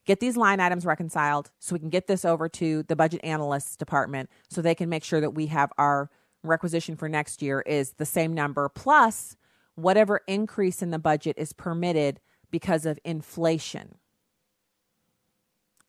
[0.06, 3.76] Get these line items reconciled so we can get this over to the budget analysts
[3.76, 6.10] department so they can make sure that we have our
[6.44, 9.36] requisition for next year is the same number plus
[9.76, 13.96] whatever increase in the budget is permitted because of inflation.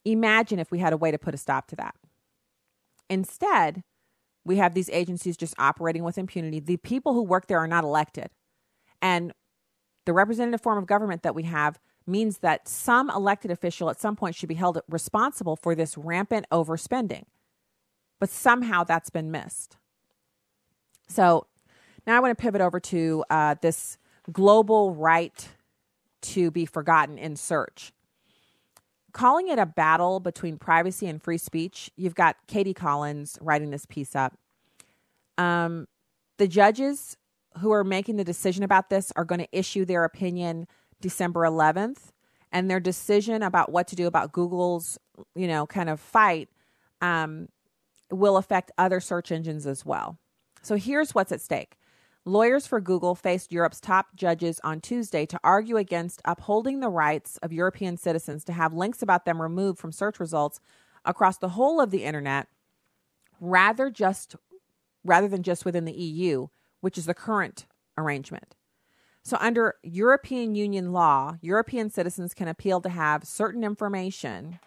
[0.05, 1.94] Imagine if we had a way to put a stop to that.
[3.09, 3.83] Instead,
[4.44, 6.61] we have these agencies just operating with impunity.
[6.61, 8.31] The people who work there are not elected.
[9.00, 9.33] And
[10.05, 14.16] the representative form of government that we have means that some elected official at some
[14.16, 17.24] point should be held responsible for this rampant overspending.
[18.18, 19.76] But somehow that's been missed.
[21.09, 21.46] So
[22.07, 23.98] now I want to pivot over to uh, this
[24.33, 25.48] global right
[26.22, 27.92] to be forgotten in search.
[29.12, 33.85] Calling it a battle between privacy and free speech, you've got Katie Collins writing this
[33.85, 34.38] piece up.
[35.37, 35.87] Um,
[36.38, 37.16] the judges
[37.59, 40.66] who are making the decision about this are going to issue their opinion
[41.01, 42.12] December 11th,
[42.53, 44.98] and their decision about what to do about Google's,
[45.35, 46.48] you know, kind of fight
[47.01, 47.48] um,
[48.11, 50.18] will affect other search engines as well.
[50.62, 51.77] So here's what's at stake.
[52.25, 57.37] Lawyers for Google faced Europe's top judges on Tuesday to argue against upholding the rights
[57.39, 60.61] of European citizens to have links about them removed from search results
[61.05, 62.47] across the whole of the internet
[63.41, 64.37] rather just
[65.05, 66.47] rather than just within the EU,
[66.81, 67.67] which is the current
[67.99, 68.55] arrangement.
[69.25, 74.61] So under European Union law, European citizens can appeal to have certain information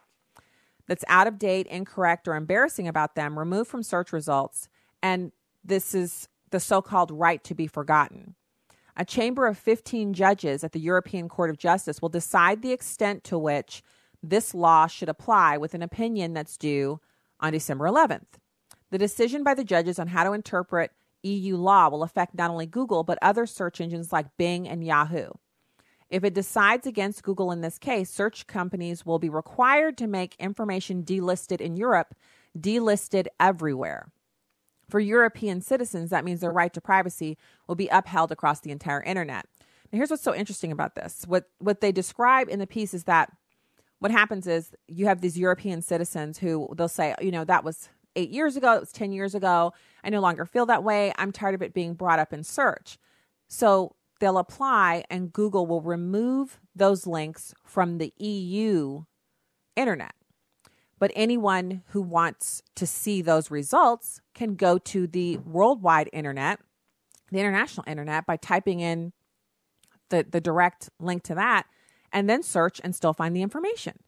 [0.88, 4.68] that's out of date, incorrect, or embarrassing about them removed from search results
[5.02, 5.32] and
[5.64, 8.34] this is the so called right to be forgotten.
[8.96, 13.26] A chamber of 15 judges at the European Court of Justice will decide the extent
[13.26, 13.84] to which
[14.24, 17.02] this law should apply with an opinion that's due
[17.42, 18.40] on December 11th.
[18.90, 20.92] The decision by the judges on how to interpret
[21.24, 25.32] EU law will affect not only Google, but other search engines like Bing and Yahoo.
[26.10, 30.38] If it decides against Google in this case, search companies will be required to make
[30.40, 32.16] information delisted in Europe
[32.58, 34.14] delisted everywhere.
[34.90, 39.02] For European citizens, that means their right to privacy will be upheld across the entire
[39.02, 39.46] internet.
[39.92, 41.26] Now, here's what's so interesting about this.
[41.28, 43.32] What what they describe in the piece is that
[44.00, 47.90] what happens is you have these European citizens who they'll say, you know, that was
[48.16, 49.74] eight years ago, it was 10 years ago.
[50.04, 51.14] I no longer feel that way.
[51.18, 52.98] I'm tired of it being brought up in search.
[53.48, 59.04] So they'll apply, and Google will remove those links from the EU
[59.76, 60.15] internet.
[61.06, 66.60] But anyone who wants to see those results can go to the worldwide internet,
[67.32, 69.14] the international internet, by typing in
[70.10, 71.68] the, the direct link to that
[72.12, 74.00] and then search and still find the information.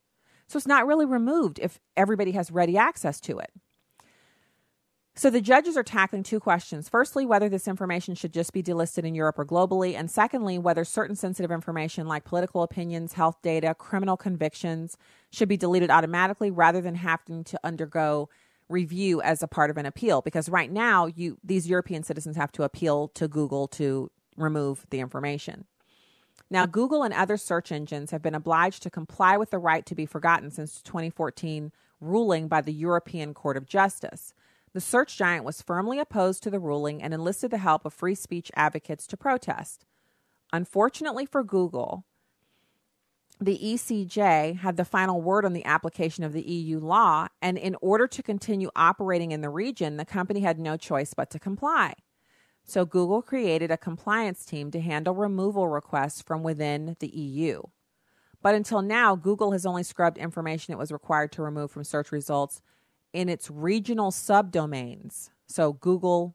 [0.48, 3.52] So it's not really removed if everybody has ready access to it.
[5.17, 6.88] So the judges are tackling two questions.
[6.88, 9.95] Firstly, whether this information should just be delisted in Europe or globally.
[9.95, 14.95] And secondly, whether certain sensitive information like political opinions, health data, criminal convictions
[15.32, 18.30] should be deleted automatically rather than having to undergo
[18.69, 20.21] review as a part of an appeal.
[20.21, 24.99] Because right now, you these European citizens have to appeal to Google to remove the
[24.99, 25.65] information.
[26.51, 29.95] Now, Google and other search engines have been obliged to comply with the right to
[29.95, 34.36] be forgotten since 2014 ruling by the European Court of Justice.
[34.78, 38.13] The search giant was firmly opposed to the ruling and enlisted the help of free
[38.13, 39.88] speech advocates to protest.
[40.54, 42.06] Unfortunately for Google,
[43.42, 47.76] the ECJ had the final word on the application of the EU law, and in
[47.82, 51.96] order to continue operating in the region, the company had no choice but to comply.
[52.63, 57.63] So Google created a compliance team to handle removal requests from within the EU.
[58.44, 62.12] But until now, Google has only scrubbed information it was required to remove from search
[62.12, 62.62] results
[63.13, 66.34] in its regional subdomains, so google.co.uk.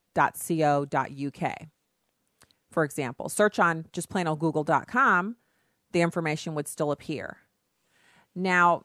[2.70, 5.36] For example, search on just plain old google.com,
[5.92, 7.36] the information would still appear.
[8.34, 8.82] Now,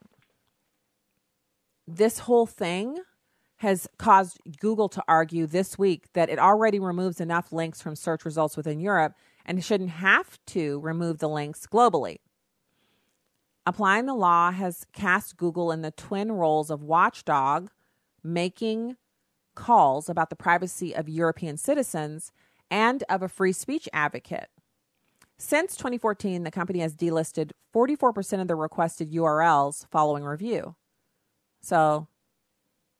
[1.87, 2.97] this whole thing
[3.57, 8.23] has caused Google to argue this week that it already removes enough links from search
[8.25, 12.17] results within Europe and shouldn't have to remove the links globally.
[13.65, 17.69] Applying the law has cast Google in the twin roles of watchdog
[18.23, 18.97] making
[19.55, 22.31] calls about the privacy of European citizens
[22.69, 24.49] and of a free speech advocate.
[25.39, 30.75] Since 2014, the company has delisted 44% of the requested URLs following review.
[31.61, 32.07] So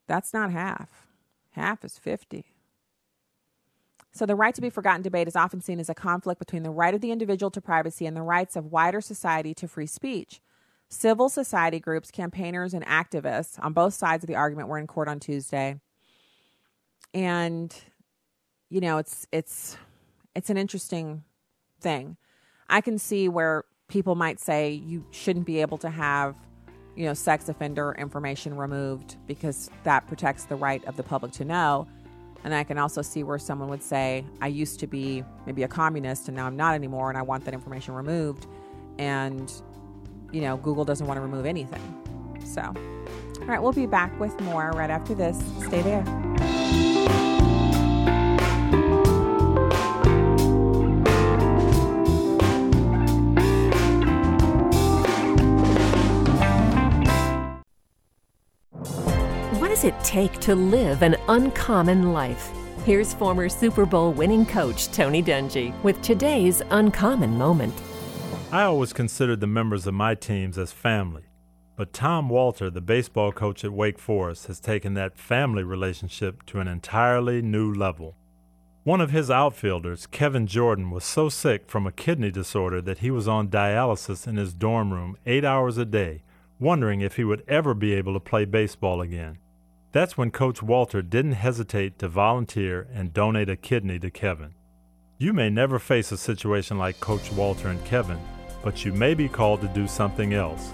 [0.06, 1.06] that's not half.
[1.52, 2.46] Half is 50.
[4.12, 6.70] So the right to be forgotten debate is often seen as a conflict between the
[6.70, 10.40] right of the individual to privacy and the rights of wider society to free speech.
[10.90, 15.08] Civil society groups, campaigners, and activists on both sides of the argument were in court
[15.08, 15.80] on Tuesday.
[17.12, 17.74] And
[18.70, 19.76] you know, it's it's
[20.34, 21.24] it's an interesting
[21.80, 22.16] thing.
[22.68, 26.36] I can see where people might say you shouldn't be able to have,
[26.94, 31.44] you know, sex offender information removed because that protects the right of the public to
[31.44, 31.88] know.
[32.44, 35.68] And I can also see where someone would say, I used to be maybe a
[35.68, 38.46] communist and now I'm not anymore and I want that information removed.
[38.98, 39.50] And
[40.32, 41.82] you know, Google doesn't want to remove anything.
[42.44, 45.38] So, all right, we'll be back with more right after this.
[45.66, 46.02] Stay there.
[59.58, 62.50] What does it take to live an uncommon life?
[62.84, 67.74] Here's former Super Bowl winning coach Tony Dungy with today's uncommon moment.
[68.50, 71.24] I always considered the members of my teams as family.
[71.76, 76.58] But Tom Walter, the baseball coach at Wake Forest, has taken that family relationship to
[76.58, 78.16] an entirely new level.
[78.84, 83.10] One of his outfielders, Kevin Jordan, was so sick from a kidney disorder that he
[83.10, 86.22] was on dialysis in his dorm room eight hours a day,
[86.58, 89.36] wondering if he would ever be able to play baseball again.
[89.92, 94.54] That's when Coach Walter didn't hesitate to volunteer and donate a kidney to Kevin.
[95.18, 98.18] You may never face a situation like Coach Walter and Kevin,
[98.62, 100.70] but you may be called to do something else.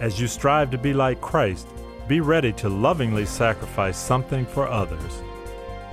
[0.00, 1.68] As you strive to be like Christ,
[2.08, 5.22] be ready to lovingly sacrifice something for others.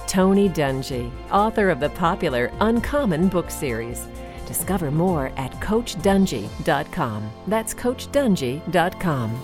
[0.07, 4.07] Tony Dungy, author of the popular Uncommon book series.
[4.45, 7.31] Discover more at CoachDungy.com.
[7.47, 9.41] That's CoachDungy.com.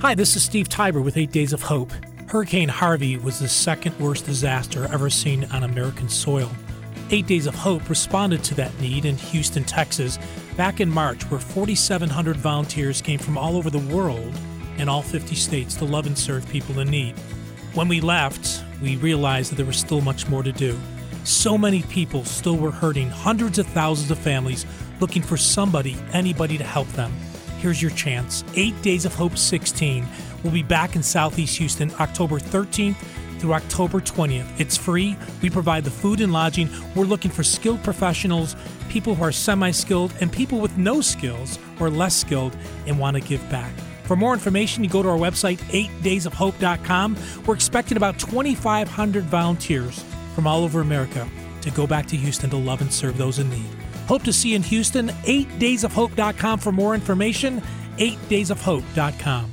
[0.00, 1.92] Hi, this is Steve Tybor with Eight Days of Hope.
[2.28, 6.50] Hurricane Harvey was the second worst disaster ever seen on American soil.
[7.10, 10.18] Eight Days of Hope responded to that need in Houston, Texas,
[10.58, 14.34] back in March, where 4,700 volunteers came from all over the world
[14.76, 17.18] and all 50 states to love and serve people in need.
[17.72, 20.78] When we left, we realized that there was still much more to do.
[21.24, 24.66] So many people still were hurting, hundreds of thousands of families
[25.00, 27.12] looking for somebody, anybody to help them.
[27.58, 28.44] Here's your chance.
[28.54, 30.06] 8 Days of Hope 16
[30.44, 32.96] will be back in Southeast Houston October 13th
[33.38, 34.60] through October 20th.
[34.60, 35.16] It's free.
[35.42, 36.68] We provide the food and lodging.
[36.94, 38.56] We're looking for skilled professionals,
[38.88, 43.16] people who are semi skilled, and people with no skills or less skilled and want
[43.16, 43.72] to give back.
[44.04, 47.16] For more information, you go to our website, 8daysofhope.com.
[47.46, 50.02] We're expecting about 2,500 volunteers
[50.34, 51.28] from all over America
[51.60, 53.68] to go back to Houston to love and serve those in need.
[54.06, 55.08] Hope to see you in Houston.
[55.08, 57.60] 8daysofhope.com for more information.
[57.98, 59.52] 8daysofhope.com.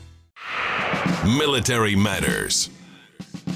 [1.26, 2.70] Military Matters.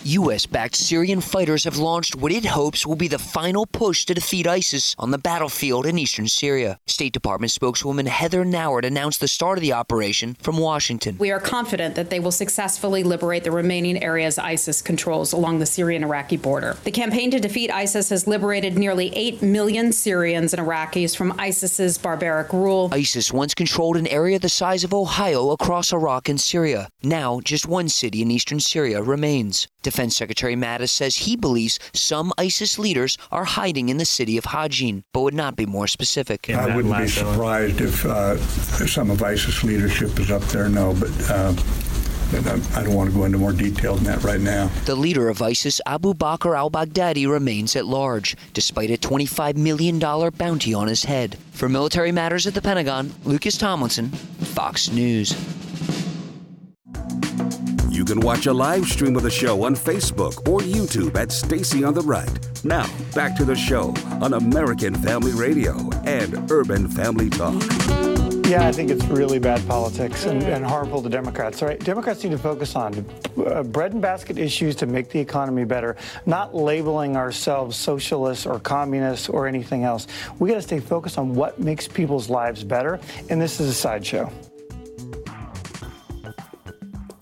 [0.10, 0.48] U.S.
[0.48, 4.48] backed Syrian fighters have launched what it hopes will be the final push to defeat
[4.48, 6.80] ISIS on the battlefield in eastern Syria.
[6.88, 11.16] State Department spokeswoman Heather Nauert announced the start of the operation from Washington.
[11.20, 15.68] We are confident that they will successfully liberate the remaining areas ISIS controls along the
[15.68, 16.76] Syrian Iraqi border.
[16.86, 22.00] The campaign to defeat ISIS has liberated nearly 8 million Syrians and Iraqis from ISIS's
[22.00, 22.90] barbaric rule.
[22.92, 26.90] ISIS once controlled an area the size of Ohio across Iraq and Syria.
[27.04, 29.68] Now, just one city in eastern Syria remains.
[29.82, 34.46] Defense Secretary Mattis says he believes some ISIS leaders are hiding in the city of
[34.46, 36.50] Hajin, but would not be more specific.
[36.50, 41.12] I wouldn't be surprised if uh, some of ISIS leadership is up there, no, but.
[41.30, 41.54] Uh,
[42.32, 44.70] I don't want to go into more detail than that right now.
[44.86, 49.98] The leader of ISIS, Abu Bakr al Baghdadi, remains at large, despite a $25 million
[49.98, 51.40] bounty on his head.
[51.54, 55.34] For Military Matters at the Pentagon, Lucas Tomlinson, Fox News.
[58.10, 61.84] You can watch a live stream of the show on Facebook or YouTube at Stacy
[61.84, 62.28] on the Right.
[62.66, 67.62] Now, back to the show on American Family Radio and Urban Family Talk.
[68.48, 71.62] Yeah, I think it's really bad politics and, and harmful to Democrats.
[71.62, 73.06] All right, Democrats need to focus on
[73.46, 75.96] uh, bread and basket issues to make the economy better,
[76.26, 80.08] not labeling ourselves socialists or communists or anything else.
[80.40, 83.00] We got to stay focused on what makes people's lives better,
[83.30, 84.32] and this is a sideshow.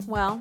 [0.07, 0.39] Well,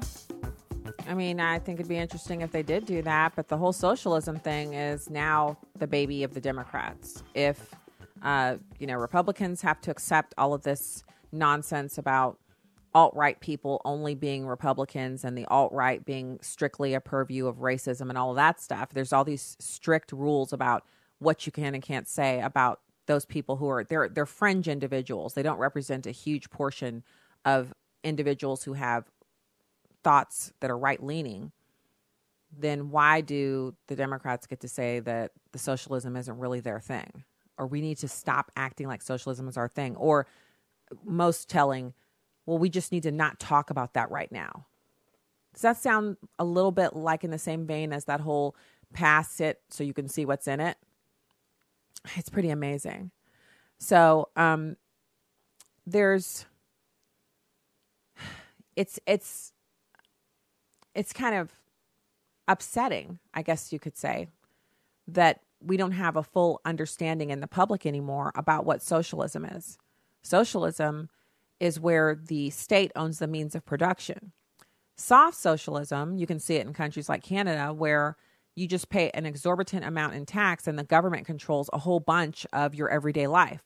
[1.09, 3.73] I mean, I think it'd be interesting if they did do that, but the whole
[3.73, 7.23] socialism thing is now the baby of the Democrats.
[7.35, 7.75] If,
[8.23, 12.39] uh, you know, Republicans have to accept all of this nonsense about
[12.95, 17.57] alt right people only being Republicans and the alt right being strictly a purview of
[17.57, 20.83] racism and all of that stuff, there's all these strict rules about
[21.19, 25.35] what you can and can't say about those people who are they're they're fringe individuals.
[25.35, 27.05] They don't represent a huge portion
[27.45, 29.05] of individuals who have
[30.07, 31.51] thoughts that are right leaning,
[32.57, 37.25] then why do the Democrats get to say that the socialism isn't really their thing?
[37.59, 39.97] Or we need to stop acting like socialism is our thing?
[39.97, 40.29] Or
[41.05, 41.93] most telling,
[42.47, 44.67] well, we just need to not talk about that right now.
[45.55, 48.55] Does that sound a little bit like in the same vein as that whole
[48.93, 50.77] pass it so you can see what's in it?
[52.15, 53.11] It's pretty amazing.
[53.81, 54.77] So, um,
[55.85, 56.47] there's,
[58.77, 59.53] it's, it's,
[60.97, 61.53] it's kind of
[62.49, 64.29] upsetting, I guess you could say,
[65.07, 69.79] that we don't have a full understanding in the public anymore about what socialism is.
[70.23, 71.09] Socialism
[71.61, 74.33] is where the state owns the means of production.
[74.97, 78.17] Soft socialism, you can see it in countries like Canada, where
[78.55, 82.47] you just pay an exorbitant amount in tax and the government controls a whole bunch
[82.53, 83.63] of your everyday life.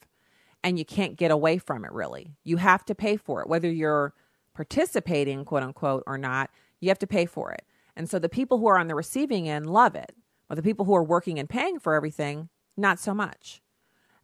[0.64, 2.34] And you can't get away from it really.
[2.44, 4.14] You have to pay for it, whether you're
[4.54, 6.50] participating, quote unquote, or not,
[6.80, 7.64] you have to pay for it.
[7.96, 10.14] And so the people who are on the receiving end love it,
[10.48, 13.60] but the people who are working and paying for everything, not so much.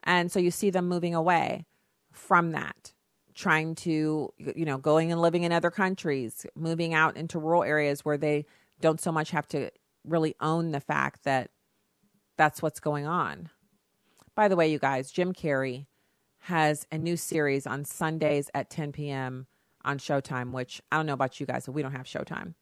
[0.02, 1.66] And so you see them moving away
[2.12, 2.92] from that,
[3.34, 8.04] trying to, you know, going and living in other countries, moving out into rural areas
[8.04, 8.46] where they
[8.80, 9.70] don't so much have to
[10.04, 11.50] really own the fact that
[12.36, 13.50] that's what's going on.
[14.34, 15.86] By the way, you guys, Jim Carrey
[16.40, 19.46] has a new series on Sundays at 10 p.m.
[19.86, 22.54] on Showtime, which I don't know about you guys, but we don't have Showtime.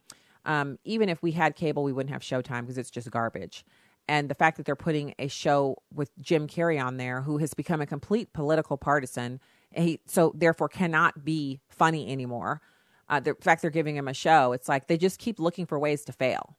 [0.44, 3.64] Um, even if we had cable, we wouldn't have Showtime because it's just garbage.
[4.06, 7.54] And the fact that they're putting a show with Jim Carrey on there, who has
[7.54, 9.40] become a complete political partisan,
[9.72, 12.60] he so therefore cannot be funny anymore.
[13.08, 15.78] Uh, the fact they're giving him a show, it's like they just keep looking for
[15.78, 16.56] ways to fail.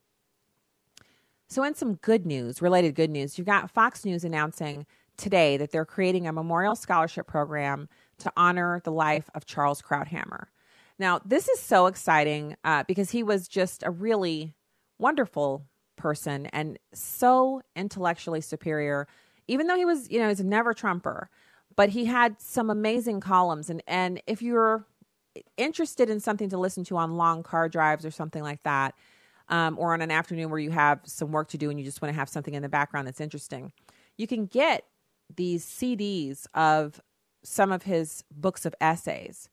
[1.48, 5.72] So, in some good news, related good news, you've got Fox News announcing today that
[5.72, 7.88] they're creating a memorial scholarship program
[8.20, 10.46] to honor the life of Charles Krauthammer.
[10.98, 14.56] Now, this is so exciting uh, because he was just a really
[14.98, 15.66] wonderful
[15.96, 19.08] person and so intellectually superior,
[19.48, 21.30] even though he was, you know, he's never Trumper,
[21.76, 23.70] but he had some amazing columns.
[23.70, 24.86] And, and if you're
[25.58, 28.96] interested in something to listen to on long car drives or something like that,
[29.50, 32.02] um, or on an afternoon where you have some work to do and you just
[32.02, 33.72] want to have something in the background that's interesting,
[34.18, 34.86] you can get
[35.36, 37.02] these CDs of
[37.44, 39.50] some of his books of essays.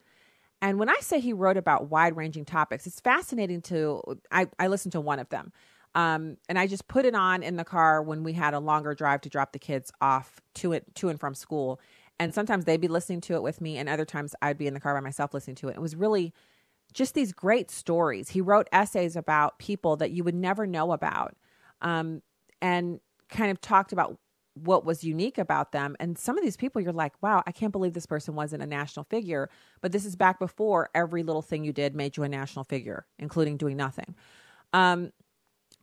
[0.62, 4.00] And when I say he wrote about wide ranging topics, it's fascinating to,
[4.30, 5.52] I, I listened to one of them.
[5.94, 8.94] Um, and I just put it on in the car when we had a longer
[8.94, 11.80] drive to drop the kids off to it to and from school.
[12.18, 14.74] And sometimes they'd be listening to it with me, and other times I'd be in
[14.74, 15.76] the car by myself listening to it.
[15.76, 16.32] It was really
[16.92, 18.28] just these great stories.
[18.28, 21.34] He wrote essays about people that you would never know about,
[21.80, 22.22] um,
[22.60, 24.18] and kind of talked about
[24.54, 25.96] what was unique about them.
[25.98, 28.66] And some of these people, you're like, wow, I can't believe this person wasn't a
[28.66, 29.48] national figure.
[29.80, 33.06] But this is back before every little thing you did made you a national figure,
[33.18, 34.14] including doing nothing.
[34.72, 35.12] Um,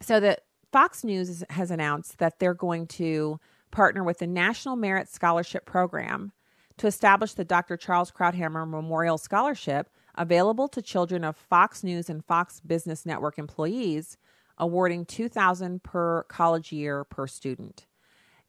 [0.02, 0.42] so that
[0.72, 3.40] Fox News has announced that they're going to
[3.72, 6.32] partner with the National Merit Scholarship Program
[6.78, 7.76] to establish the Dr.
[7.76, 14.18] Charles Krauthammer Memorial Scholarship available to children of Fox News and Fox Business Network employees,
[14.58, 17.86] awarding 2000 per college year per student.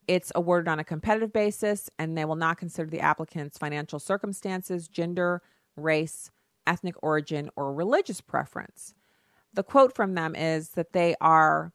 [0.07, 4.87] It's awarded on a competitive basis, and they will not consider the applicant's financial circumstances,
[4.87, 5.41] gender,
[5.75, 6.31] race,
[6.67, 8.93] ethnic origin, or religious preference.
[9.53, 11.73] The quote from them is that they are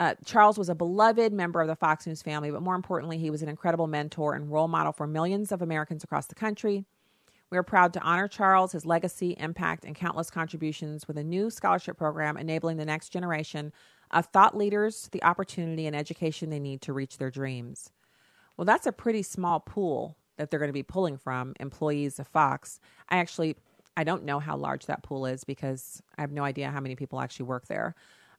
[0.00, 3.30] uh, Charles was a beloved member of the Fox News family, but more importantly, he
[3.30, 6.84] was an incredible mentor and role model for millions of Americans across the country.
[7.50, 11.48] We are proud to honor Charles, his legacy, impact, and countless contributions with a new
[11.48, 13.72] scholarship program enabling the next generation
[14.14, 17.90] of thought leaders the opportunity and education they need to reach their dreams.
[18.56, 22.28] Well, that's a pretty small pool that they're going to be pulling from employees of
[22.28, 22.80] Fox.
[23.08, 23.56] I actually
[23.96, 26.96] I don't know how large that pool is because I have no idea how many
[26.96, 27.94] people actually work there.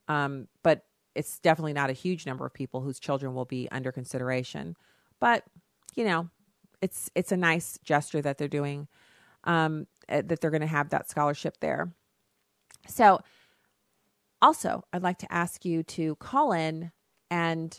[0.08, 3.92] Um, but it's definitely not a huge number of people whose children will be under
[3.92, 4.76] consideration.
[5.20, 5.44] But
[5.96, 6.30] you know,
[6.82, 8.88] it's it's a nice gesture that they're doing
[9.46, 11.92] um, eh, that they're going to have that scholarship there.
[12.88, 13.20] So,
[14.42, 16.92] also, I'd like to ask you to call in
[17.32, 17.78] and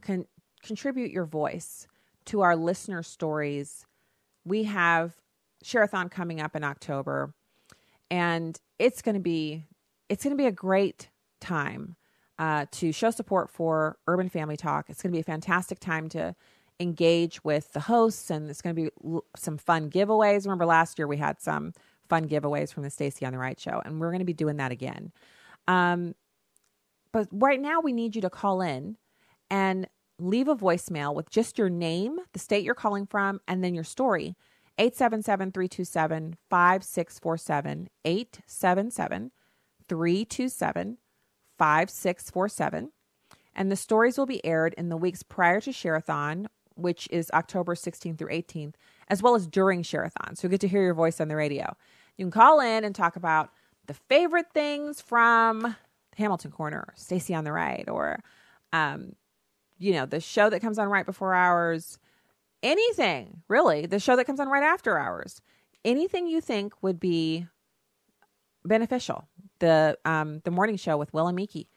[0.00, 0.26] con-
[0.62, 1.86] contribute your voice
[2.26, 3.86] to our listener stories.
[4.44, 5.14] We have
[5.64, 7.34] Shareathon coming up in October,
[8.10, 9.64] and it's going to be
[10.08, 11.08] it's going to be a great
[11.40, 11.96] time
[12.38, 14.90] uh, to show support for Urban Family Talk.
[14.90, 16.34] It's going to be a fantastic time to
[16.80, 20.44] engage with the hosts, and it's going to be l- some fun giveaways.
[20.44, 21.72] Remember last year we had some
[22.08, 24.56] fun giveaways from the Stacy on the Right show, and we're going to be doing
[24.56, 25.12] that again.
[25.68, 26.14] Um,
[27.12, 28.96] but right now we need you to call in
[29.50, 29.86] and
[30.18, 33.84] leave a voicemail with just your name, the state you're calling from, and then your
[33.84, 34.34] story.
[34.78, 37.88] 877 327 5647.
[38.04, 39.30] 877
[39.88, 40.98] 327
[41.58, 42.92] 5647.
[43.54, 46.46] And the stories will be aired in the weeks prior to Shareathon
[46.76, 48.74] which is October 16th through 18th,
[49.08, 50.36] as well as during Shareathon.
[50.36, 51.76] So you get to hear your voice on the radio.
[52.16, 53.50] You can call in and talk about
[53.92, 55.76] the favorite things from
[56.16, 58.22] Hamilton Corner, Stacy on the Right, or,
[58.72, 59.14] um,
[59.78, 61.98] you know, the show that comes on right before ours,
[62.62, 65.42] anything really, the show that comes on right after ours,
[65.84, 67.46] anything you think would be
[68.64, 69.28] beneficial.
[69.58, 71.68] The um, the morning show with Will and Miki,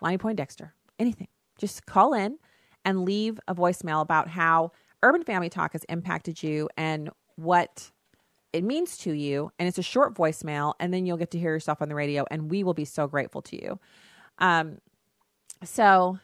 [0.00, 1.28] Lonnie Poindexter, anything.
[1.56, 2.38] Just call in
[2.84, 4.72] and leave a voicemail about how
[5.04, 7.92] Urban Family Talk has impacted you and what
[8.52, 9.50] it means to you.
[9.58, 12.24] And it's a short voicemail, and then you'll get to hear yourself on the radio,
[12.30, 13.78] and we will be so grateful to you.
[14.38, 14.78] Um,
[15.64, 16.18] so,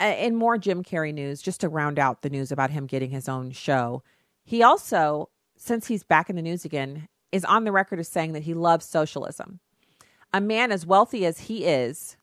[0.00, 3.28] in more Jim Carrey news, just to round out the news about him getting his
[3.28, 4.02] own show,
[4.44, 8.32] he also, since he's back in the news again, is on the record as saying
[8.32, 9.60] that he loves socialism.
[10.32, 12.16] A man as wealthy as he is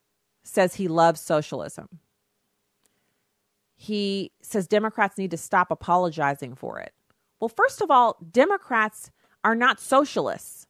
[0.44, 1.88] says he loves socialism.
[3.76, 6.94] He says Democrats need to stop apologizing for it.
[7.42, 9.10] Well, first of all, Democrats
[9.44, 10.68] are not socialists.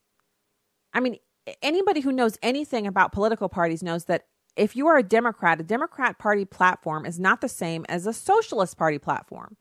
[0.94, 1.18] I mean,
[1.62, 5.64] anybody who knows anything about political parties knows that if you are a Democrat, a
[5.64, 9.58] Democrat Party platform is not the same as a Socialist Party platform.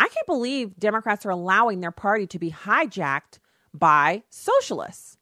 [0.00, 3.38] I can't believe Democrats are allowing their party to be hijacked
[3.72, 5.18] by socialists.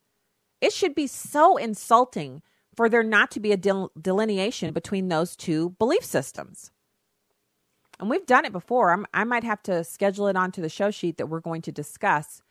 [0.60, 2.42] It should be so insulting
[2.74, 6.70] for there not to be a del- delineation between those two belief systems.
[8.00, 8.92] And we've done it before.
[8.92, 11.72] I'm, i might have to schedule it onto the show sheet that we're going to
[11.72, 12.42] discuss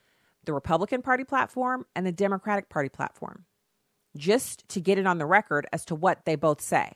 [0.46, 3.46] the Republican Party platform and the Democratic Party platform,
[4.16, 6.94] just to get it on the record as to what they both say.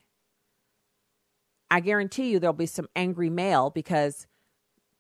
[1.72, 4.28] I guarantee you there'll be some angry mail because,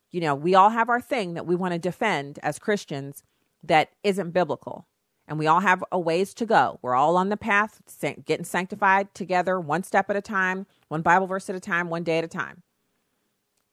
[0.09, 3.23] you know, we all have our thing that we want to defend as Christians
[3.61, 4.87] that isn't biblical.
[5.27, 6.79] And we all have a ways to go.
[6.81, 7.81] We're all on the path,
[8.25, 12.03] getting sanctified together, one step at a time, one Bible verse at a time, one
[12.03, 12.63] day at a time.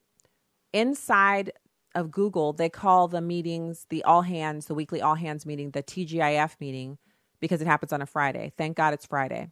[0.74, 1.54] inside
[1.96, 5.82] of Google, they call the meetings the all hands, the weekly all hands meeting, the
[5.82, 6.98] TGIF meeting,
[7.40, 8.52] because it happens on a Friday.
[8.58, 9.48] Thank God it's Friday.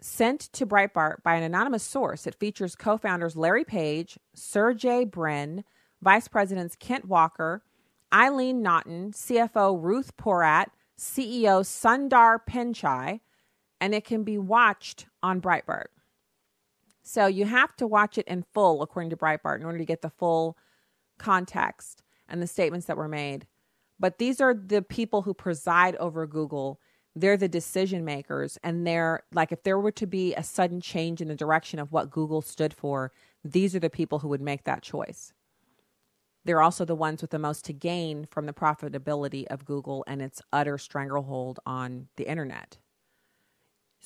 [0.00, 5.64] Sent to Breitbart by an anonymous source, it features co founders Larry Page, Sergey Brin,
[6.00, 7.64] Vice Presidents Kent Walker,
[8.14, 10.66] Eileen Naughton, CFO Ruth Porat,
[10.96, 13.18] CEO Sundar Pichai,
[13.80, 15.86] and it can be watched on Breitbart.
[17.08, 20.02] So you have to watch it in full, according to Breitbart, in order to get
[20.02, 20.58] the full
[21.18, 23.46] context and the statements that were made.
[24.00, 26.80] But these are the people who preside over Google.
[27.14, 28.58] They're the decision makers.
[28.64, 31.92] And they're like, if there were to be a sudden change in the direction of
[31.92, 33.12] what Google stood for,
[33.44, 35.32] these are the people who would make that choice.
[36.44, 40.20] They're also the ones with the most to gain from the profitability of Google and
[40.20, 42.78] its utter stranglehold on the internet.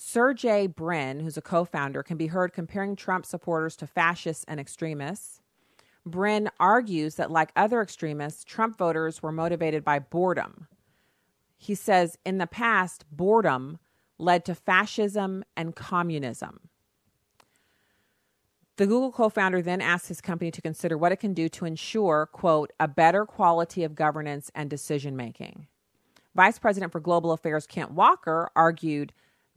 [0.03, 4.59] Sergey Brin, who's a co founder, can be heard comparing Trump supporters to fascists and
[4.59, 5.43] extremists.
[6.07, 10.69] Brin argues that, like other extremists, Trump voters were motivated by boredom.
[11.59, 13.79] He says in the past, boredom
[14.17, 16.61] led to fascism and communism.
[18.79, 21.67] The Google co founder then asked his company to consider what it can do to
[21.67, 25.67] ensure, quote, a better quality of governance and decision making.
[26.35, 29.13] Vice President for Global Affairs Kent Walker argued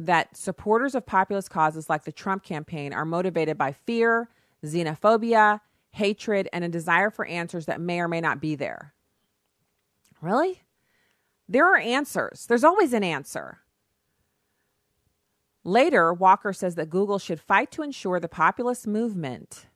[0.06, 4.30] that supporters of populist causes like the Trump campaign are motivated by fear,
[4.64, 8.94] xenophobia, hatred, and a desire for answers that may or may not be there.
[10.22, 10.64] Really?
[11.48, 12.46] There are answers.
[12.48, 13.60] There's always an answer.
[15.64, 19.68] Later, Walker says that Google should fight to ensure the populist movement,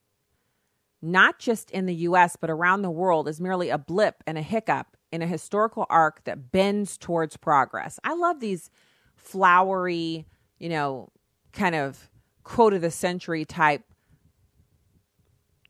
[1.02, 4.42] not just in the US, but around the world, is merely a blip and a
[4.42, 8.00] hiccup in a historical arc that bends towards progress.
[8.04, 8.70] I love these
[9.28, 10.26] flowery,
[10.60, 11.10] you know,
[11.54, 12.10] kind of
[12.44, 13.84] quote of the century type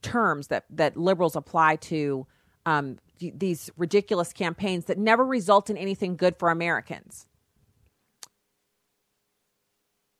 [0.02, 2.28] terms that that liberals apply to
[2.66, 7.26] um, these ridiculous campaigns that never result in anything good for Americans.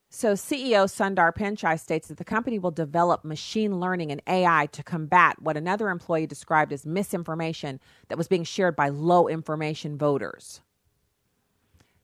[0.10, 4.82] So, CEO Sundar Pichai states that the company will develop machine learning and AI to
[4.82, 10.62] combat what another employee described as misinformation that was being shared by low information voters.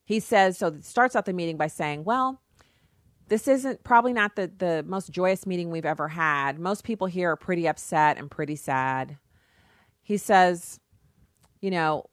[0.06, 2.42] He says, so it starts out the meeting by saying, well,
[3.30, 6.60] this isn't probably not the, the most joyous meeting we've ever had.
[6.60, 9.18] Most people here are pretty upset and pretty sad.
[10.02, 10.80] He says,
[11.62, 12.10] you know,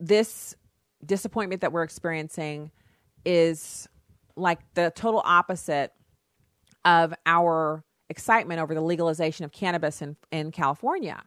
[0.00, 0.56] this
[1.06, 2.72] disappointment that we're experiencing
[3.24, 3.88] is
[4.36, 5.92] like the total opposite
[6.84, 11.22] of our excitement over the legalization of cannabis in, in California.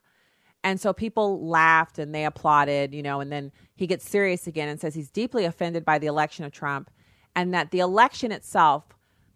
[0.66, 4.68] And so people laughed and they applauded, you know, and then he gets serious again
[4.68, 6.89] and says he's deeply offended by the election of Trump
[7.36, 8.86] and that the election itself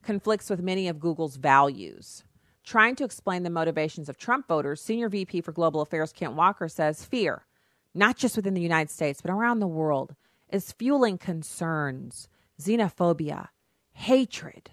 [0.02, 2.24] conflicts with many of Google's values.
[2.64, 6.68] Trying to explain the motivations of Trump voters, Senior VP for Global Affairs Kent Walker
[6.68, 7.46] says fear,
[7.94, 10.16] not just within the United States, but around the world,
[10.52, 12.28] is fueling concerns,
[12.60, 13.50] xenophobia,
[13.92, 14.72] hatred.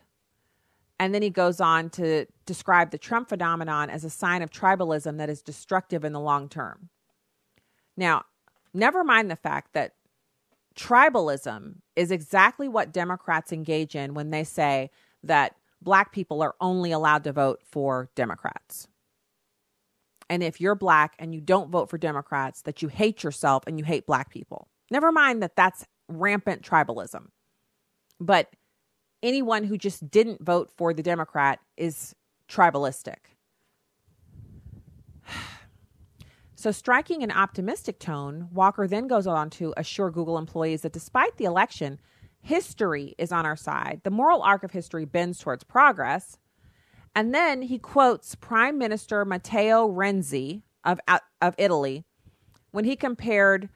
[0.98, 5.18] And then he goes on to describe the Trump phenomenon as a sign of tribalism
[5.18, 6.88] that is destructive in the long term.
[7.96, 8.24] Now,
[8.72, 9.92] never mind the fact that
[10.74, 14.90] tribalism is exactly what Democrats engage in when they say
[15.22, 18.88] that black people are only allowed to vote for Democrats.
[20.28, 23.78] And if you're black and you don't vote for Democrats, that you hate yourself and
[23.78, 24.68] you hate black people.
[24.90, 27.26] Never mind that that's rampant tribalism.
[28.18, 28.50] But
[29.26, 32.14] anyone who just didn't vote for the Democrat is
[32.48, 33.16] tribalistic.
[36.58, 41.36] So, striking an optimistic tone, Walker then goes on to assure Google employees that despite
[41.36, 42.00] the election,
[42.40, 44.00] history is on our side.
[44.04, 46.38] The moral arc of history bends towards progress.
[47.14, 50.98] And then he quotes Prime Minister Matteo Renzi of,
[51.42, 52.04] of Italy
[52.70, 53.68] when he compared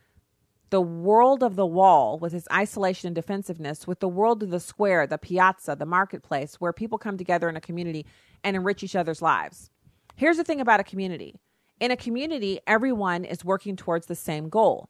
[0.70, 4.60] the world of the wall with its isolation and defensiveness with the world of the
[4.60, 8.06] square, the piazza, the marketplace, where people come together in a community
[8.44, 9.70] and enrich each other's lives.
[10.16, 11.34] Here's the thing about a community
[11.80, 14.88] in a community, everyone is working towards the same goal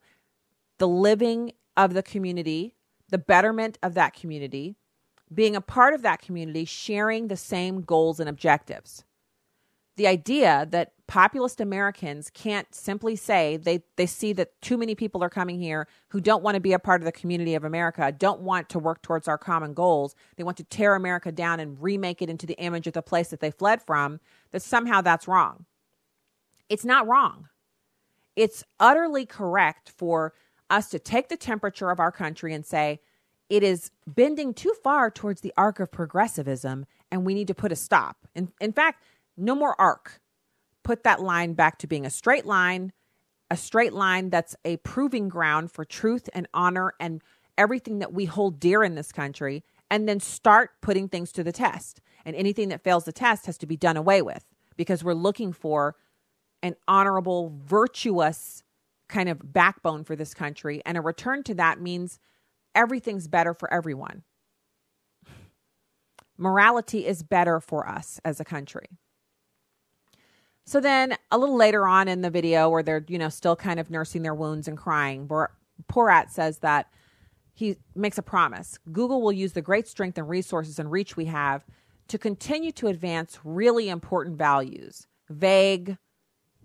[0.78, 2.74] the living of the community,
[3.10, 4.76] the betterment of that community,
[5.32, 9.04] being a part of that community, sharing the same goals and objectives.
[10.01, 15.22] The idea that populist Americans can't simply say they, they see that too many people
[15.22, 18.11] are coming here who don't want to be a part of the community of America,
[18.11, 20.14] don't want to work towards our common goals.
[20.36, 23.28] They want to tear America down and remake it into the image of the place
[23.28, 24.20] that they fled from,
[24.53, 25.66] that somehow that's wrong.
[26.70, 27.51] It's not wrong.
[28.36, 30.32] It's utterly correct for
[30.70, 33.01] us to take the temperature of our country and say,
[33.51, 37.70] it is bending too far towards the arc of progressivism and we need to put
[37.70, 38.16] a stop.
[38.34, 39.03] In, in fact,
[39.36, 40.20] no more arc.
[40.82, 42.92] Put that line back to being a straight line,
[43.50, 47.22] a straight line that's a proving ground for truth and honor and
[47.58, 51.52] everything that we hold dear in this country, and then start putting things to the
[51.52, 52.00] test.
[52.24, 54.44] And anything that fails the test has to be done away with
[54.76, 55.96] because we're looking for
[56.62, 58.62] an honorable, virtuous
[59.08, 60.80] kind of backbone for this country.
[60.86, 62.18] And a return to that means
[62.74, 64.22] everything's better for everyone.
[66.38, 68.86] Morality is better for us as a country.
[70.64, 73.80] So then a little later on in the video where they're, you know, still kind
[73.80, 75.28] of nursing their wounds and crying,
[75.88, 76.90] Porat says that
[77.52, 78.78] he makes a promise.
[78.92, 81.64] Google will use the great strength and resources and reach we have
[82.08, 85.06] to continue to advance really important values.
[85.28, 85.96] Vague,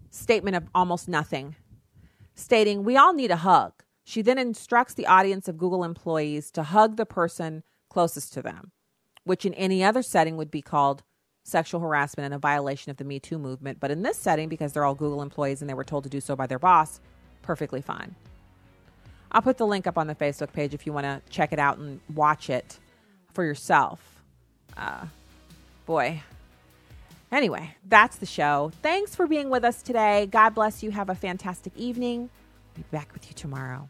[0.09, 1.55] statement of almost nothing,
[2.33, 3.73] stating, We all need a hug.
[4.03, 8.71] She then instructs the audience of Google employees to hug the person closest to them,
[9.23, 11.03] which in any other setting would be called
[11.45, 13.79] sexual harassment and a violation of the Me Too movement.
[13.79, 16.19] But in this setting, because they're all Google employees and they were told to do
[16.19, 16.99] so by their boss,
[17.41, 18.15] perfectly fine.
[19.31, 21.59] I'll put the link up on the Facebook page if you want to check it
[21.59, 22.79] out and watch it
[23.33, 24.21] for yourself.
[24.75, 25.05] Uh,
[25.85, 26.21] boy,
[27.31, 28.71] Anyway, that's the show.
[28.81, 30.27] Thanks for being with us today.
[30.27, 30.91] God bless you.
[30.91, 32.29] Have a fantastic evening.
[32.75, 33.89] Be back with you tomorrow.